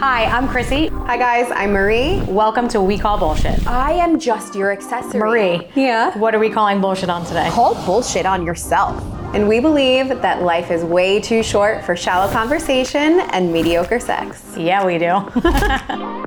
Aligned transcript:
Hi, 0.00 0.24
I'm 0.24 0.48
Chrissy. 0.48 0.86
Hi 0.88 1.18
guys, 1.18 1.50
I'm 1.54 1.72
Marie. 1.72 2.20
Welcome 2.22 2.68
to 2.68 2.80
We 2.80 2.96
Call 2.98 3.18
Bullshit. 3.18 3.66
I 3.66 3.92
am 3.92 4.18
just 4.18 4.54
your 4.54 4.72
accessory. 4.72 5.20
Marie. 5.20 5.68
Yeah. 5.74 6.16
What 6.18 6.34
are 6.34 6.38
we 6.38 6.48
calling 6.48 6.80
bullshit 6.80 7.10
on 7.10 7.26
today? 7.26 7.50
Call 7.50 7.74
bullshit 7.84 8.24
on 8.24 8.46
yourself. 8.46 8.98
And 9.34 9.46
we 9.46 9.60
believe 9.60 10.08
that 10.08 10.42
life 10.42 10.70
is 10.70 10.82
way 10.84 11.20
too 11.20 11.42
short 11.42 11.84
for 11.84 11.94
shallow 11.96 12.32
conversation 12.32 13.20
and 13.32 13.52
mediocre 13.52 14.00
sex. 14.00 14.56
Yeah, 14.56 14.84
we 14.84 14.98
do. 14.98 16.26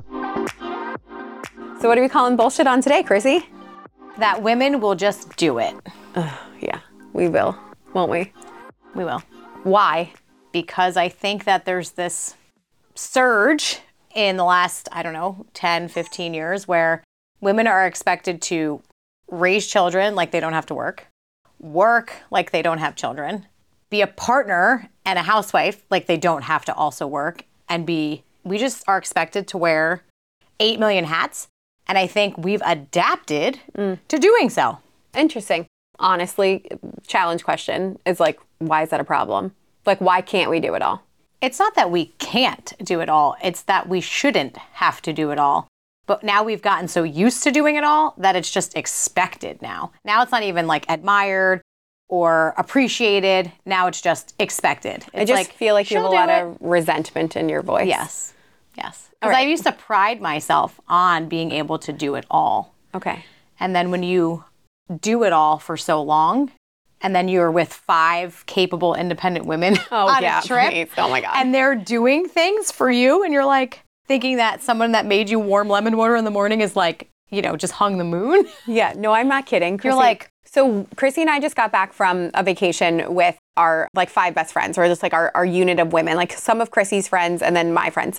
So 1.80 1.88
what 1.88 1.98
are 1.98 2.00
we 2.00 2.08
calling 2.08 2.34
bullshit 2.34 2.66
on 2.66 2.80
today, 2.80 3.02
Chrissy? 3.02 3.44
that 4.16 4.40
women 4.42 4.80
will 4.80 4.94
just 4.94 5.36
do 5.36 5.58
it. 5.58 5.74
Yeah, 6.60 6.80
we 7.12 7.28
will, 7.28 7.58
won't 7.92 8.10
we? 8.10 8.32
We 8.94 9.04
will. 9.04 9.22
Why? 9.64 10.12
Because 10.52 10.96
I 10.96 11.10
think 11.10 11.44
that 11.44 11.66
there's 11.66 11.90
this 11.90 12.36
surge 12.94 13.80
in 14.14 14.36
the 14.36 14.44
last, 14.44 14.88
I 14.92 15.02
don't 15.02 15.12
know, 15.12 15.46
10, 15.54 15.88
15 15.88 16.34
years 16.34 16.68
where 16.68 17.02
women 17.40 17.66
are 17.66 17.86
expected 17.86 18.40
to 18.42 18.80
raise 19.30 19.66
children 19.66 20.14
like 20.14 20.30
they 20.30 20.40
don't 20.40 20.52
have 20.52 20.66
to 20.66 20.74
work, 20.74 21.06
work 21.58 22.12
like 22.30 22.50
they 22.50 22.62
don't 22.62 22.78
have 22.78 22.94
children, 22.94 23.46
be 23.90 24.00
a 24.00 24.06
partner 24.06 24.88
and 25.04 25.18
a 25.18 25.22
housewife 25.22 25.84
like 25.90 26.06
they 26.06 26.16
don't 26.16 26.42
have 26.42 26.64
to 26.64 26.74
also 26.74 27.06
work, 27.06 27.44
and 27.68 27.86
be, 27.86 28.22
we 28.44 28.58
just 28.58 28.84
are 28.86 28.98
expected 28.98 29.48
to 29.48 29.58
wear 29.58 30.02
8 30.60 30.78
million 30.78 31.04
hats. 31.04 31.48
And 31.86 31.98
I 31.98 32.06
think 32.06 32.38
we've 32.38 32.62
adapted 32.64 33.60
mm. 33.76 33.98
to 34.08 34.18
doing 34.18 34.48
so. 34.48 34.78
Interesting. 35.14 35.66
Honestly, 35.98 36.66
challenge 37.06 37.44
question 37.44 37.98
is 38.06 38.20
like, 38.20 38.40
why 38.58 38.82
is 38.82 38.90
that 38.90 39.00
a 39.00 39.04
problem? 39.04 39.52
Like, 39.84 40.00
why 40.00 40.22
can't 40.22 40.50
we 40.50 40.60
do 40.60 40.74
it 40.74 40.82
all? 40.82 41.02
It's 41.44 41.58
not 41.58 41.74
that 41.74 41.90
we 41.90 42.06
can't 42.18 42.72
do 42.82 43.00
it 43.00 43.10
all, 43.10 43.36
it's 43.44 43.60
that 43.62 43.86
we 43.86 44.00
shouldn't 44.00 44.56
have 44.56 45.02
to 45.02 45.12
do 45.12 45.30
it 45.30 45.38
all. 45.38 45.68
But 46.06 46.22
now 46.22 46.42
we've 46.42 46.62
gotten 46.62 46.88
so 46.88 47.02
used 47.02 47.42
to 47.42 47.50
doing 47.50 47.76
it 47.76 47.84
all 47.84 48.14
that 48.16 48.34
it's 48.34 48.50
just 48.50 48.74
expected 48.76 49.60
now. 49.60 49.92
Now 50.06 50.22
it's 50.22 50.32
not 50.32 50.42
even 50.42 50.66
like 50.66 50.86
admired 50.88 51.60
or 52.08 52.54
appreciated. 52.56 53.52
Now 53.66 53.88
it's 53.88 54.00
just 54.00 54.34
expected. 54.38 55.04
I 55.14 55.26
just 55.26 55.52
feel 55.52 55.74
like 55.74 55.90
you 55.90 55.98
have 55.98 56.06
a 56.06 56.08
lot 56.08 56.30
it." 56.30 56.42
of 56.42 56.56
resentment 56.60 57.36
in 57.36 57.50
your 57.50 57.62
voice. 57.62 57.88
Yes. 57.88 58.32
Yes. 58.74 59.10
Because 59.20 59.36
I 59.36 59.42
used 59.42 59.64
to 59.64 59.72
pride 59.72 60.22
myself 60.22 60.80
on 60.88 61.28
being 61.28 61.52
able 61.52 61.78
to 61.78 61.92
do 61.92 62.14
it 62.14 62.24
all. 62.30 62.74
Okay. 62.94 63.24
And 63.60 63.76
then 63.76 63.90
when 63.90 64.02
you 64.02 64.44
do 65.00 65.24
it 65.24 65.32
all 65.32 65.58
for 65.58 65.76
so 65.76 66.02
long, 66.02 66.52
and 67.04 67.14
then 67.14 67.28
you're 67.28 67.50
with 67.52 67.72
five 67.72 68.42
capable 68.46 68.94
independent 68.96 69.46
women 69.46 69.76
Oh 69.92 70.08
on 70.08 70.22
yeah. 70.22 70.40
a 70.40 70.42
trip, 70.42 70.70
please. 70.70 70.88
Oh 70.98 71.08
my 71.08 71.20
god. 71.20 71.32
and 71.36 71.54
they're 71.54 71.76
doing 71.76 72.26
things 72.28 72.72
for 72.72 72.90
you 72.90 73.22
and 73.22 73.32
you're 73.32 73.44
like 73.44 73.80
thinking 74.08 74.38
that 74.38 74.62
someone 74.62 74.90
that 74.92 75.06
made 75.06 75.30
you 75.30 75.38
warm 75.38 75.68
lemon 75.68 75.96
water 75.96 76.16
in 76.16 76.24
the 76.24 76.30
morning 76.32 76.60
is 76.60 76.74
like 76.74 77.08
you 77.30 77.40
know 77.42 77.56
just 77.56 77.74
hung 77.74 77.98
the 77.98 78.04
moon 78.04 78.46
Yeah, 78.66 78.92
no, 78.96 79.12
I'm 79.12 79.28
not 79.28 79.46
kidding. 79.46 79.78
Chrissy, 79.78 79.88
You're 79.94 79.96
like- 80.02 80.28
so 80.46 80.86
Chrissy 80.96 81.20
and 81.22 81.30
I 81.30 81.40
just 81.40 81.56
got 81.56 81.72
back 81.72 81.92
from 81.92 82.30
a 82.34 82.42
vacation 82.44 83.14
with 83.14 83.36
our 83.56 83.88
like 83.94 84.08
five 84.08 84.34
best 84.34 84.52
friends, 84.52 84.78
or 84.78 84.86
just 84.86 85.02
like 85.02 85.12
our, 85.12 85.32
our 85.34 85.44
unit 85.44 85.78
of 85.80 85.92
women, 85.92 86.16
like 86.16 86.32
some 86.32 86.60
of 86.60 86.70
Chrissy's 86.70 87.08
friends 87.08 87.42
and 87.42 87.56
then 87.56 87.72
my 87.74 87.90
friends. 87.90 88.18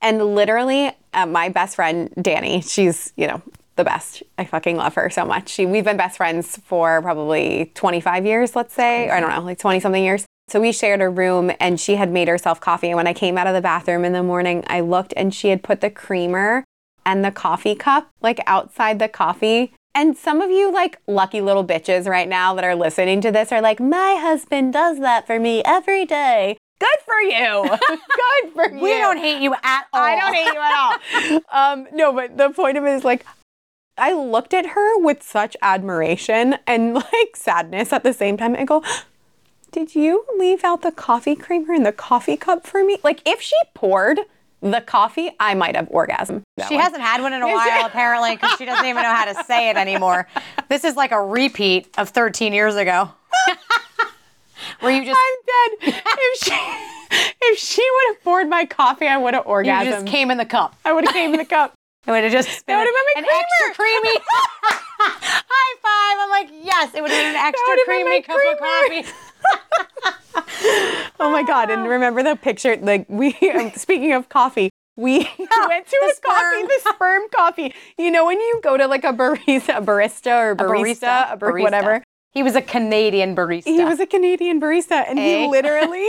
And 0.00 0.34
literally, 0.34 0.92
uh, 1.12 1.26
my 1.26 1.48
best 1.50 1.76
friend, 1.76 2.10
Danny, 2.20 2.62
she's, 2.62 3.12
you 3.16 3.26
know, 3.26 3.42
the 3.76 3.84
best. 3.84 4.22
I 4.38 4.44
fucking 4.44 4.76
love 4.76 4.94
her 4.94 5.10
so 5.10 5.24
much. 5.24 5.48
She, 5.48 5.66
we've 5.66 5.84
been 5.84 5.96
best 5.96 6.16
friends 6.16 6.58
for 6.64 7.02
probably 7.02 7.72
25 7.74 8.26
years, 8.26 8.54
let's 8.54 8.74
say, 8.74 9.08
or 9.08 9.12
I 9.12 9.20
don't 9.20 9.30
know, 9.30 9.40
like 9.42 9.58
20 9.58 9.80
something 9.80 10.04
years. 10.04 10.26
So 10.48 10.60
we 10.60 10.72
shared 10.72 11.00
a 11.00 11.08
room 11.08 11.50
and 11.58 11.80
she 11.80 11.96
had 11.96 12.10
made 12.10 12.28
herself 12.28 12.60
coffee. 12.60 12.88
And 12.88 12.96
when 12.96 13.06
I 13.06 13.14
came 13.14 13.38
out 13.38 13.46
of 13.46 13.54
the 13.54 13.62
bathroom 13.62 14.04
in 14.04 14.12
the 14.12 14.22
morning, 14.22 14.62
I 14.66 14.80
looked 14.80 15.14
and 15.16 15.34
she 15.34 15.48
had 15.48 15.62
put 15.62 15.80
the 15.80 15.90
creamer 15.90 16.64
and 17.06 17.24
the 17.24 17.30
coffee 17.30 17.74
cup 17.74 18.10
like 18.20 18.40
outside 18.46 18.98
the 18.98 19.08
coffee. 19.08 19.72
And 19.94 20.16
some 20.16 20.40
of 20.40 20.50
you 20.50 20.72
like 20.72 20.98
lucky 21.06 21.40
little 21.40 21.64
bitches 21.64 22.06
right 22.06 22.28
now 22.28 22.54
that 22.54 22.64
are 22.64 22.74
listening 22.74 23.20
to 23.22 23.30
this 23.30 23.52
are 23.52 23.60
like, 23.60 23.80
my 23.80 24.16
husband 24.20 24.72
does 24.72 24.98
that 25.00 25.26
for 25.26 25.38
me 25.38 25.62
every 25.64 26.04
day. 26.04 26.58
Good 26.80 26.98
for 27.04 27.20
you. 27.22 27.78
Good 27.88 28.52
for 28.52 28.70
you. 28.70 28.82
we 28.82 28.90
don't 28.90 29.18
hate 29.18 29.40
you 29.40 29.54
at 29.54 29.84
all 29.92 30.02
I 30.02 30.20
don't 30.20 30.34
hate 30.34 30.52
you 30.52 30.60
at 30.60 31.42
all. 31.52 31.72
um, 31.72 31.88
no, 31.92 32.12
but 32.12 32.36
the 32.36 32.50
point 32.50 32.76
of 32.76 32.84
it 32.84 32.94
is 32.94 33.04
like, 33.04 33.24
I 33.96 34.12
looked 34.12 34.52
at 34.54 34.66
her 34.66 34.98
with 34.98 35.22
such 35.22 35.56
admiration 35.62 36.56
and 36.66 36.94
like 37.12 37.36
sadness 37.36 37.92
at 37.92 38.02
the 38.02 38.12
same 38.12 38.36
time 38.36 38.54
and 38.54 38.66
go, 38.66 38.82
Did 39.72 39.94
you 39.94 40.24
leave 40.38 40.64
out 40.64 40.82
the 40.82 40.92
coffee 40.92 41.36
creamer 41.36 41.72
in 41.74 41.82
the 41.82 41.92
coffee 41.92 42.36
cup 42.36 42.66
for 42.66 42.84
me? 42.84 42.98
Like, 43.04 43.20
if 43.24 43.40
she 43.40 43.56
poured 43.74 44.20
the 44.60 44.80
coffee, 44.80 45.30
I 45.38 45.54
might 45.54 45.76
have 45.76 45.88
orgasm. 45.90 46.42
That 46.56 46.68
she 46.68 46.74
one. 46.74 46.84
hasn't 46.84 47.02
had 47.02 47.20
one 47.20 47.32
in 47.32 47.42
a 47.42 47.46
while 47.52 47.86
apparently 47.86 48.34
because 48.36 48.56
she 48.58 48.64
doesn't 48.64 48.86
even 48.86 49.02
know 49.02 49.12
how 49.14 49.26
to 49.26 49.44
say 49.44 49.68
it 49.68 49.76
anymore 49.76 50.26
this 50.68 50.84
is 50.84 50.96
like 50.96 51.12
a 51.12 51.20
repeat 51.20 51.88
of 51.98 52.08
13 52.08 52.52
years 52.52 52.76
ago 52.76 53.10
where 54.80 54.92
you 54.92 55.04
just 55.04 55.20
I'm 55.20 55.80
dead. 55.90 56.02
if 56.18 56.40
she 56.40 56.54
if 57.42 57.58
she 57.58 57.82
would 57.82 58.14
have 58.14 58.24
poured 58.24 58.48
my 58.48 58.64
coffee, 58.64 59.06
I 59.06 59.16
would 59.18 59.34
have 59.34 59.46
orgasm. 59.46 59.86
you 59.86 59.92
just 59.92 60.06
came 60.06 60.30
in 60.30 60.38
the 60.38 60.46
cup 60.46 60.74
I 60.84 60.92
would 60.92 61.04
have 61.04 61.12
came 61.12 61.32
in 61.32 61.38
the 61.38 61.44
cup. 61.44 61.73
It 62.06 62.10
would 62.10 62.22
have 62.24 62.32
just 62.32 62.66
been 62.66 62.76
would've 62.78 62.92
been 63.14 63.24
an 63.24 63.28
my 63.30 63.42
extra 63.42 63.74
creamy 63.74 64.18
high 64.98 65.74
five 65.82 66.16
i'm 66.22 66.30
like 66.30 66.64
yes 66.64 66.94
it 66.94 67.02
would 67.02 67.10
have 67.10 67.20
been 67.20 67.30
an 67.30 67.36
extra 67.36 67.74
been 67.76 67.84
creamy 67.84 68.10
my 68.10 68.20
cup 68.20 68.38
of 68.52 68.58
coffee 68.58 69.04
Oh 71.20 71.30
my 71.30 71.42
god! 71.42 71.70
And 71.70 71.88
remember 71.88 72.22
the 72.22 72.34
picture? 72.36 72.76
Like 72.76 73.06
we, 73.08 73.34
um, 73.54 73.70
speaking 73.76 74.12
of 74.12 74.28
coffee, 74.28 74.70
we 74.96 75.18
went 75.18 75.86
to 75.86 75.96
a 75.96 76.20
coffee, 76.26 76.62
the 76.66 76.80
sperm 76.92 77.22
coffee. 77.34 77.74
You 77.98 78.10
know 78.10 78.26
when 78.26 78.40
you 78.40 78.60
go 78.62 78.76
to 78.76 78.86
like 78.86 79.04
a 79.04 79.12
barista, 79.12 79.78
a 79.78 79.82
barista 79.82 80.40
or 80.40 80.56
barista, 80.56 81.32
a 81.32 81.36
bar- 81.36 81.52
barista. 81.52 81.62
whatever. 81.62 82.04
he 82.32 82.42
was 82.42 82.56
a 82.56 82.62
canadian 82.62 83.36
barista 83.36 83.64
He 83.66 83.84
was 83.84 84.00
a 84.00 84.06
Canadian 84.06 84.60
barista, 84.60 85.04
and 85.08 85.18
Eh? 85.18 85.44
he 85.44 85.48
literally, 85.48 86.08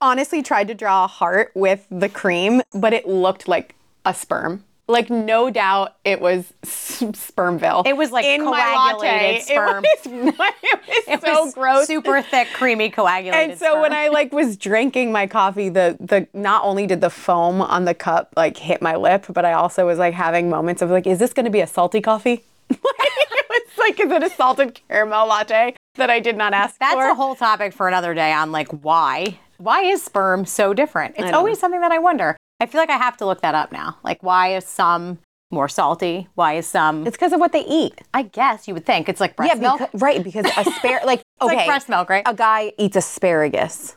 honestly, 0.00 0.42
tried 0.42 0.68
to 0.68 0.74
draw 0.74 1.04
a 1.04 1.08
heart 1.08 1.52
with 1.54 1.86
the 1.90 2.08
cream, 2.08 2.60
but 2.74 2.92
it 2.92 3.06
looked 3.06 3.46
like 3.46 3.74
a 4.04 4.12
sperm. 4.14 4.64
Like 4.90 5.10
no 5.10 5.50
doubt, 5.50 5.96
it 6.02 6.18
was 6.18 6.50
spermville. 6.64 7.86
It 7.86 7.94
was 7.96 8.10
like 8.10 8.24
in 8.24 8.40
coagulated 8.42 9.02
latte. 9.02 9.40
sperm. 9.40 9.84
It 10.04 10.38
was, 10.38 10.42
it 10.62 10.78
was 10.88 11.04
It 11.08 11.20
so 11.22 11.44
was 11.44 11.54
gross. 11.54 11.86
super 11.86 12.22
thick, 12.22 12.48
creamy, 12.54 12.88
coagulated. 12.88 13.50
And 13.50 13.58
so 13.58 13.82
when. 13.82 13.92
I 13.92 14.08
like 14.08 14.32
was 14.32 14.56
drinking 14.56 15.12
my 15.12 15.26
coffee, 15.26 15.68
the 15.68 15.96
the 16.00 16.26
not 16.32 16.64
only 16.64 16.86
did 16.86 17.02
the 17.02 17.10
foam 17.10 17.60
on 17.60 17.84
the 17.84 17.94
cup 17.94 18.32
like 18.36 18.56
hit 18.56 18.80
my 18.80 18.96
lip, 18.96 19.26
but 19.28 19.44
I 19.44 19.52
also 19.52 19.86
was 19.86 19.98
like 19.98 20.14
having 20.14 20.48
moments 20.48 20.80
of 20.80 20.90
like, 20.90 21.06
is 21.06 21.18
this 21.18 21.32
going 21.34 21.44
to 21.44 21.50
be 21.50 21.60
a 21.60 21.66
salty 21.66 22.00
coffee? 22.00 22.44
like, 22.70 22.78
it 22.80 23.46
was 23.50 23.78
like, 23.78 24.00
is 24.00 24.10
it 24.10 24.22
a 24.22 24.30
salted 24.30 24.80
caramel 24.88 25.26
latte 25.26 25.74
that 25.96 26.08
I 26.08 26.20
did 26.20 26.36
not 26.36 26.54
ask 26.54 26.78
that's 26.78 26.94
for? 26.94 27.02
That's 27.02 27.12
a 27.12 27.14
whole 27.14 27.34
topic 27.34 27.72
for 27.74 27.88
another 27.88 28.14
day 28.14 28.32
on 28.32 28.52
like 28.52 28.68
why 28.82 29.38
why 29.58 29.82
is 29.82 30.02
sperm 30.02 30.46
so 30.46 30.72
different? 30.72 31.16
It's 31.18 31.32
always 31.32 31.58
something 31.58 31.80
that 31.80 31.92
I 31.92 31.98
wonder. 31.98 32.36
I 32.60 32.66
feel 32.66 32.80
like 32.80 32.90
I 32.90 32.96
have 32.96 33.16
to 33.18 33.26
look 33.26 33.40
that 33.42 33.54
up 33.54 33.72
now. 33.72 33.98
Like 34.02 34.22
why 34.22 34.54
is 34.56 34.64
some 34.66 35.18
more 35.50 35.68
salty? 35.68 36.28
Why 36.34 36.54
is 36.54 36.66
some? 36.66 37.06
it's 37.06 37.16
because 37.16 37.32
of 37.32 37.40
what 37.40 37.52
they 37.52 37.64
eat. 37.64 38.00
I 38.12 38.22
guess 38.22 38.66
you 38.68 38.74
would 38.74 38.84
think 38.84 39.08
it's 39.08 39.20
like 39.20 39.36
breast 39.36 39.54
yeah, 39.54 39.60
milk. 39.60 39.80
becau- 39.80 40.02
right. 40.02 40.22
Because 40.22 40.44
aspar 40.56 41.00
like 41.04 41.20
It's 41.40 41.44
okay, 41.46 41.56
like 41.56 41.66
breast 41.66 41.88
milk, 41.88 42.10
right? 42.10 42.24
a 42.26 42.34
guy 42.34 42.72
eats 42.78 42.96
asparagus. 42.96 43.96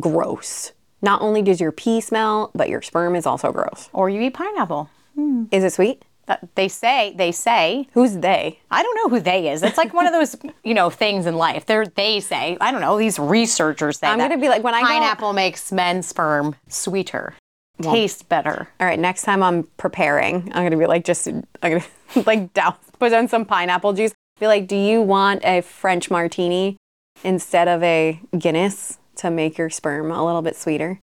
Gross. 0.00 0.72
Not 1.02 1.20
only 1.22 1.42
does 1.42 1.60
your 1.60 1.70
pee 1.70 2.00
smell, 2.00 2.50
but 2.54 2.68
your 2.68 2.82
sperm 2.82 3.14
is 3.14 3.26
also 3.26 3.52
gross. 3.52 3.88
or 3.92 4.10
you 4.10 4.20
eat 4.22 4.34
pineapple. 4.34 4.90
Hmm. 5.14 5.44
Is 5.50 5.62
it 5.64 5.72
sweet? 5.72 6.02
That 6.26 6.46
they 6.56 6.68
say 6.68 7.14
they 7.16 7.32
say 7.32 7.88
Who's 7.94 8.16
they? 8.18 8.58
I 8.70 8.82
don't 8.82 8.96
know 8.96 9.08
who 9.08 9.20
they 9.20 9.48
is. 9.50 9.62
It's 9.62 9.78
like 9.78 9.94
one 9.94 10.06
of 10.06 10.12
those, 10.12 10.36
you 10.64 10.74
know, 10.74 10.90
things 10.90 11.26
in 11.26 11.36
life. 11.36 11.66
They're 11.66 11.86
they 11.86 12.20
say. 12.20 12.56
I 12.60 12.70
don't 12.72 12.80
know. 12.80 12.98
These 12.98 13.18
researchers 13.18 13.98
say 13.98 14.08
I'm 14.08 14.18
that 14.18 14.28
gonna 14.28 14.40
be 14.40 14.48
like, 14.48 14.62
when 14.62 14.74
I 14.74 14.80
go- 14.80 14.86
pineapple 14.88 15.32
makes 15.34 15.70
men's 15.72 16.06
sperm 16.06 16.56
sweeter, 16.68 17.34
taste 17.82 18.28
better. 18.28 18.68
All 18.80 18.86
right, 18.86 18.98
next 18.98 19.22
time 19.22 19.42
I'm 19.42 19.64
preparing, 19.76 20.50
I'm 20.54 20.64
gonna 20.64 20.76
be 20.76 20.86
like, 20.86 21.04
just 21.04 21.26
I'm 21.28 21.42
gonna 21.62 21.84
like 22.26 22.52
douse, 22.54 22.76
put 22.98 23.12
on 23.12 23.28
some 23.28 23.44
pineapple 23.44 23.92
juice. 23.92 24.12
Be 24.40 24.46
like, 24.46 24.66
do 24.68 24.76
you 24.76 25.02
want 25.02 25.44
a 25.44 25.60
French 25.62 26.10
martini 26.10 26.76
instead 27.24 27.66
of 27.68 27.82
a 27.82 28.20
Guinness 28.38 28.98
to 29.16 29.30
make 29.30 29.58
your 29.58 29.68
sperm 29.70 30.10
a 30.12 30.24
little 30.24 30.42
bit 30.42 30.54
sweeter? 30.56 31.00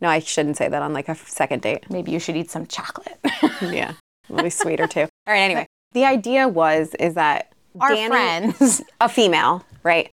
No, 0.00 0.08
I 0.08 0.18
shouldn't 0.18 0.56
say 0.58 0.68
that 0.68 0.82
on 0.82 0.92
like 0.92 1.08
a 1.08 1.14
second 1.14 1.62
date. 1.62 1.88
Maybe 1.90 2.10
you 2.12 2.18
should 2.18 2.36
eat 2.36 2.50
some 2.50 2.66
chocolate. 2.66 3.18
Yeah, 3.62 3.92
it'll 4.28 4.42
be 4.42 4.50
sweeter 4.50 4.86
too. 4.86 5.00
All 5.26 5.32
right, 5.34 5.40
anyway, 5.40 5.66
the 5.92 6.04
idea 6.04 6.46
was 6.48 6.94
is 6.98 7.14
that 7.14 7.52
Our 7.80 7.88
Danny- 7.90 8.08
friends. 8.52 8.82
a 9.00 9.08
female, 9.08 9.64
right? 9.82 10.10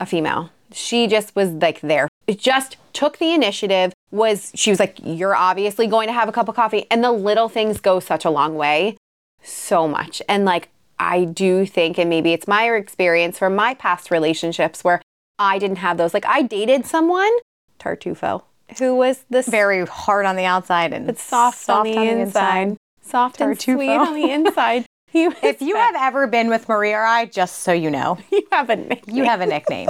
A 0.00 0.06
female. 0.06 0.50
She 0.72 1.06
just 1.06 1.34
was 1.34 1.50
like 1.50 1.80
there. 1.80 2.08
It 2.26 2.38
just 2.38 2.76
took 2.92 3.18
the 3.18 3.32
initiative. 3.32 3.92
Was 4.10 4.52
she 4.54 4.70
was 4.70 4.80
like, 4.80 4.98
you're 5.02 5.34
obviously 5.36 5.86
going 5.86 6.08
to 6.08 6.12
have 6.12 6.28
a 6.28 6.32
cup 6.32 6.48
of 6.48 6.54
coffee, 6.56 6.86
and 6.90 7.02
the 7.04 7.12
little 7.12 7.48
things 7.48 7.80
go 7.80 8.00
such 8.00 8.24
a 8.24 8.30
long 8.30 8.54
way, 8.56 8.96
so 9.42 9.86
much. 9.88 10.20
And 10.28 10.44
like 10.44 10.68
I 10.98 11.24
do 11.24 11.64
think, 11.66 11.98
and 11.98 12.08
maybe 12.10 12.32
it's 12.32 12.48
my 12.48 12.70
experience 12.74 13.38
from 13.38 13.54
my 13.54 13.74
past 13.74 14.10
relationships 14.10 14.82
where 14.82 15.00
I 15.38 15.58
didn't 15.58 15.76
have 15.76 15.96
those. 15.96 16.12
Like 16.14 16.26
I 16.26 16.42
dated 16.42 16.86
someone, 16.86 17.30
Tartufo. 17.78 18.42
who 18.78 18.96
was 18.96 19.24
this 19.30 19.48
Very 19.48 19.86
hard 19.86 20.26
on 20.26 20.36
the 20.36 20.44
outside 20.44 20.92
and 20.92 21.08
It's 21.08 21.22
soft, 21.22 21.68
on, 21.70 21.84
the, 21.84 21.96
inside. 21.96 22.76
Soft 23.00 23.40
and 23.40 23.56
Tartufo. 23.56 23.74
sweet 23.76 23.90
on 23.90 24.14
the 24.14 24.30
inside. 24.30 24.84
If 25.14 25.62
you 25.62 25.74
have 25.76 25.94
ever 25.96 26.26
been 26.26 26.48
with 26.50 26.68
Maria 26.68 26.96
or 26.98 27.04
I, 27.04 27.24
just 27.24 27.60
so 27.60 27.72
you 27.72 27.90
know, 27.90 28.18
you 28.30 28.46
have 28.52 28.68
a 28.68 28.76
nickname. 28.76 29.16
you 29.16 29.24
have 29.24 29.40
a 29.40 29.46
nickname. 29.46 29.88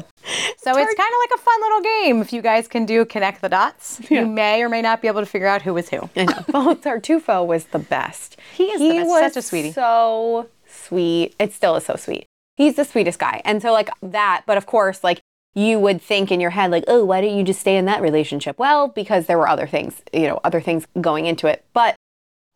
So 0.56 0.70
it's 0.76 0.94
kind 0.94 1.12
of 1.12 1.18
like 1.30 1.38
a 1.38 1.42
fun 1.42 1.60
little 1.60 1.80
game. 1.82 2.20
If 2.22 2.32
you 2.32 2.42
guys 2.42 2.68
can 2.68 2.86
do 2.86 3.04
connect 3.04 3.40
the 3.42 3.48
dots, 3.48 4.00
Yeah. 4.08 4.20
you 4.20 4.26
may 4.26 4.62
or 4.62 4.68
may 4.68 4.82
not 4.82 5.02
be 5.02 5.08
able 5.08 5.20
to 5.20 5.26
figure 5.26 5.48
out 5.48 5.62
who 5.62 5.74
was 5.74 5.88
who. 5.88 6.08
I 6.16 6.24
know. 6.24 6.44
Well, 6.52 6.76
Tartufo 6.76 7.46
was 7.46 7.66
the 7.66 7.78
best. 7.78 8.36
He 8.54 8.64
is 8.64 8.80
the 8.80 8.88
best. 8.98 9.08
was 9.08 9.20
Such 9.34 9.36
a 9.36 9.42
sweetie. 9.46 9.72
So 9.72 10.48
sweet. 10.66 11.34
It 11.38 11.52
still 11.52 11.76
is 11.76 11.84
so 11.86 11.96
sweet. 11.96 12.26
He's 12.56 12.76
the 12.76 12.84
sweetest 12.84 13.18
guy. 13.18 13.40
And 13.44 13.62
so 13.62 13.72
like 13.72 13.90
that, 14.02 14.42
but 14.46 14.56
of 14.56 14.66
course, 14.66 15.04
like 15.04 15.20
you 15.54 15.78
would 15.78 16.00
think 16.02 16.30
in 16.30 16.40
your 16.40 16.50
head, 16.50 16.70
like, 16.70 16.84
oh, 16.88 17.04
why 17.04 17.20
didn't 17.20 17.36
you 17.38 17.44
just 17.44 17.60
stay 17.60 17.76
in 17.76 17.84
that 17.86 18.00
relationship? 18.02 18.58
Well, 18.58 18.88
because 18.88 19.26
there 19.26 19.38
were 19.38 19.48
other 19.48 19.66
things, 19.66 20.02
you 20.12 20.26
know, 20.28 20.40
other 20.44 20.60
things 20.60 20.86
going 21.00 21.26
into 21.26 21.46
it. 21.46 21.64
But 21.72 21.94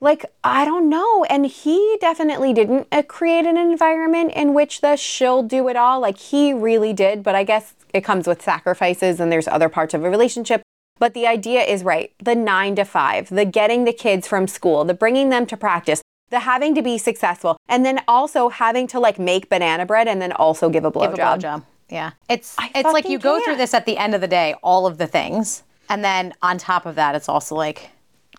like, 0.02 0.26
I 0.43 0.64
don't 0.64 0.90
know. 0.90 1.25
And 1.25 1.46
he 1.46 1.96
definitely 2.00 2.52
didn't 2.52 2.88
uh, 2.90 3.02
create 3.02 3.46
an 3.46 3.56
environment 3.56 4.32
in 4.34 4.52
which 4.52 4.81
the 4.81 4.96
she'll 4.96 5.44
do 5.44 5.69
it 5.69 5.76
all. 5.76 6.00
Like 6.00 6.19
he 6.19 6.52
really 6.52 6.93
did. 6.93 7.22
But 7.22 7.37
I 7.37 7.44
guess 7.44 7.75
it 7.94 8.02
comes 8.02 8.26
with 8.26 8.43
sacrifices 8.43 9.20
and 9.20 9.31
there's 9.31 9.46
other 9.46 9.69
parts 9.69 9.94
of 9.94 10.02
a 10.04 10.10
relationship. 10.10 10.60
But 10.99 11.14
the 11.14 11.26
idea 11.26 11.62
is 11.62 11.84
right. 11.84 12.12
The 12.19 12.34
nine 12.34 12.75
to 12.76 12.84
five, 12.84 13.28
the 13.28 13.44
getting 13.44 13.84
the 13.84 13.93
kids 13.93 14.26
from 14.26 14.46
school, 14.49 14.84
the 14.84 14.93
bringing 14.94 15.31
them 15.31 15.46
to 15.46 15.56
practice, 15.56 16.02
the 16.31 16.40
having 16.40 16.75
to 16.75 16.82
be 16.82 16.99
successful, 16.99 17.56
and 17.69 17.87
then 17.87 18.02
also 18.08 18.49
having 18.49 18.88
to 18.88 18.99
like 19.00 19.19
make 19.20 19.49
banana 19.49 19.87
bread 19.87 20.08
and 20.08 20.20
then 20.20 20.32
also 20.32 20.69
give 20.69 20.84
a 20.84 20.90
Give 20.90 21.02
a 21.02 21.08
blowjob. 21.16 21.40
blowjob. 21.40 21.64
Yeah. 21.88 22.10
It's 22.28 22.56
I 22.58 22.70
it's 22.75 22.93
like 22.93 23.08
you 23.08 23.19
go 23.19 23.40
through 23.44 23.56
this 23.56 23.72
at 23.72 23.87
the 23.87 23.99
end 23.99 24.14
of 24.16 24.20
the 24.20 24.28
day, 24.28 24.56
all 24.64 24.87
of 24.87 24.99
the 24.99 25.06
things. 25.06 25.62
And 25.88 26.04
then 26.04 26.34
on 26.43 26.58
top 26.58 26.87
of 26.87 26.94
that, 26.96 27.14
it's 27.14 27.28
also 27.28 27.54
like 27.54 27.90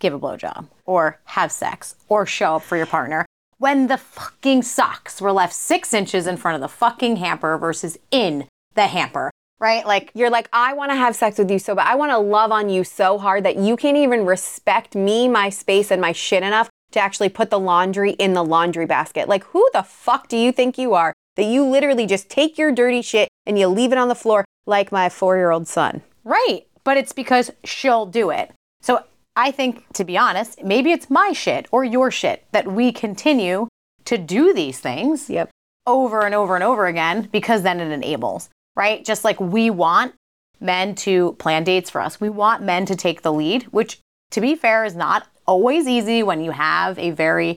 give 0.04 0.14
a 0.14 0.20
blowjob 0.20 0.68
or 0.86 1.20
have 1.26 1.52
sex 1.52 1.96
or 2.08 2.28
show 2.28 2.58
up 2.58 2.62
for 2.62 2.78
your 2.78 2.86
partner. 2.86 3.26
When 3.58 3.88
the 3.88 3.98
fucking 3.98 4.62
socks 4.64 5.22
were 5.22 5.32
left 5.32 5.54
six 5.54 5.94
inches 5.94 6.28
in 6.28 6.38
front 6.38 6.56
of 6.56 6.62
the 6.62 6.68
fucking 6.68 7.16
hamper 7.16 7.58
versus 7.58 7.98
in 8.12 8.48
the 8.76 8.88
hamper, 8.88 9.32
right? 9.60 9.88
Like 9.88 10.12
You're 10.14 10.30
like, 10.30 10.50
I 10.52 10.74
want 10.74 10.92
to 10.92 10.98
have 10.98 11.16
sex 11.16 11.38
with 11.38 11.50
you 11.50 11.58
so 11.58 11.74
bad. 11.74 11.88
I 11.88 11.96
want 11.96 12.12
to 12.12 12.18
love 12.18 12.52
on 12.52 12.70
you 12.70 12.84
so 12.84 13.18
hard 13.18 13.46
that 13.46 13.56
you 13.56 13.78
can't 13.78 13.98
even 13.98 14.26
respect 14.26 14.94
me, 14.94 15.30
my 15.30 15.50
space, 15.50 15.90
and 15.90 16.02
my 16.02 16.12
shit 16.12 16.44
enough 16.44 16.70
to 16.92 17.00
actually 17.00 17.30
put 17.30 17.50
the 17.50 17.60
laundry 17.60 18.12
in 18.12 18.34
the 18.34 18.44
laundry 18.44 18.86
basket. 18.86 19.30
Like, 19.30 19.46
who 19.46 19.68
the 19.74 19.84
fuck 19.84 20.28
do 20.28 20.38
you 20.38 20.52
think 20.52 20.78
you 20.78 20.94
are 20.94 21.14
that 21.38 21.46
you 21.46 21.66
literally 21.66 22.06
just 22.06 22.30
take 22.30 22.58
your 22.58 22.72
dirty 22.72 23.02
shit 23.02 23.30
and 23.46 23.58
you 23.58 23.68
leave 23.68 23.92
it 23.92 23.98
on 23.98 24.10
the 24.10 24.16
floor 24.16 24.44
like 24.66 24.92
my 24.92 25.08
four 25.08 25.38
year 25.38 25.52
old 25.52 25.68
son? 25.68 26.02
Right. 26.26 26.68
But 26.84 26.98
it's 26.98 27.14
because 27.14 27.50
she'll 27.64 28.06
do 28.06 28.30
it. 28.30 28.52
So 28.82 29.06
I 29.36 29.52
think, 29.52 29.86
to 29.94 30.04
be 30.04 30.18
honest, 30.18 30.64
maybe 30.64 30.92
it's 30.92 31.10
my 31.10 31.32
shit 31.32 31.68
or 31.72 31.84
your 31.84 32.12
shit 32.12 32.46
that 32.52 32.68
we 32.72 32.92
continue 32.92 33.68
to 34.06 34.18
do 34.18 34.54
these 34.54 34.80
things 34.80 35.30
Yep. 35.30 35.50
over 35.88 36.26
and 36.26 36.36
over 36.36 36.56
and 36.56 36.64
over 36.64 36.86
again 36.88 37.30
because 37.32 37.64
then 37.64 37.80
it 37.80 37.92
enables, 37.92 38.50
right? 38.76 39.04
Just 39.04 39.24
like 39.24 39.40
we 39.40 39.70
want 39.70 40.14
men 40.60 40.96
to 40.96 41.34
plan 41.40 41.64
dates 41.64 41.90
for 41.90 42.00
us, 42.02 42.22
we 42.22 42.30
want 42.30 42.62
men 42.62 42.86
to 42.86 42.96
take 42.96 43.22
the 43.22 43.34
lead, 43.34 43.64
which, 43.64 44.00
to 44.32 44.42
be 44.42 44.56
fair, 44.56 44.86
is 44.86 44.96
not 44.96 45.28
always 45.48 45.88
easy 45.88 46.22
when 46.24 46.42
you 46.44 46.52
have 46.52 46.98
a 47.00 47.12
very 47.12 47.56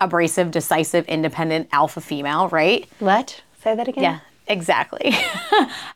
abrasive, 0.00 0.50
decisive, 0.50 1.04
independent 1.06 1.68
alpha 1.72 2.00
female, 2.00 2.48
right? 2.48 2.88
What? 2.98 3.42
Say 3.62 3.74
that 3.74 3.88
again? 3.88 4.02
Yeah, 4.02 4.18
exactly. 4.46 5.06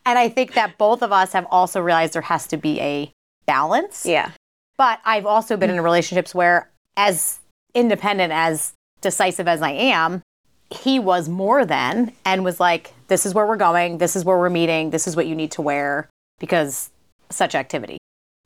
and 0.06 0.18
I 0.18 0.28
think 0.28 0.54
that 0.54 0.78
both 0.78 1.02
of 1.02 1.12
us 1.12 1.32
have 1.32 1.46
also 1.50 1.80
realized 1.80 2.12
there 2.14 2.22
has 2.22 2.46
to 2.48 2.56
be 2.56 2.80
a 2.80 3.12
balance. 3.46 4.06
Yeah. 4.06 4.30
But 4.80 4.98
I've 5.04 5.26
also 5.26 5.58
been 5.58 5.68
in 5.68 5.78
relationships 5.82 6.34
where, 6.34 6.70
as 6.96 7.40
independent, 7.74 8.32
as 8.32 8.72
decisive 9.02 9.46
as 9.46 9.60
I 9.60 9.72
am, 9.72 10.22
he 10.70 10.98
was 10.98 11.28
more 11.28 11.66
than 11.66 12.14
and 12.24 12.44
was 12.44 12.58
like, 12.60 12.94
this 13.08 13.26
is 13.26 13.34
where 13.34 13.46
we're 13.46 13.56
going, 13.56 13.98
this 13.98 14.16
is 14.16 14.24
where 14.24 14.38
we're 14.38 14.48
meeting, 14.48 14.88
this 14.88 15.06
is 15.06 15.16
what 15.16 15.26
you 15.26 15.34
need 15.34 15.50
to 15.50 15.60
wear 15.60 16.08
because 16.38 16.88
such 17.28 17.54
activity. 17.54 17.98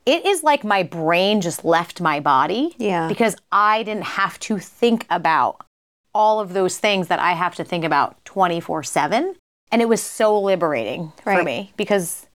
It 0.06 0.26
is 0.26 0.42
like 0.42 0.64
my 0.64 0.82
brain 0.82 1.40
just 1.40 1.64
left 1.64 2.00
my 2.00 2.18
body 2.18 2.74
Yeah. 2.78 3.06
because 3.06 3.36
I 3.52 3.84
didn't 3.84 4.02
have 4.02 4.40
to 4.40 4.58
think 4.58 5.06
about 5.10 5.64
all 6.12 6.40
of 6.40 6.52
those 6.52 6.78
things 6.78 7.06
that 7.06 7.20
I 7.20 7.34
have 7.34 7.54
to 7.54 7.64
think 7.64 7.84
about 7.84 8.24
24 8.24 8.82
7. 8.82 9.36
And 9.70 9.80
it 9.80 9.88
was 9.88 10.02
so 10.02 10.40
liberating 10.40 11.12
for 11.22 11.44
me 11.44 11.72
because 11.76 12.26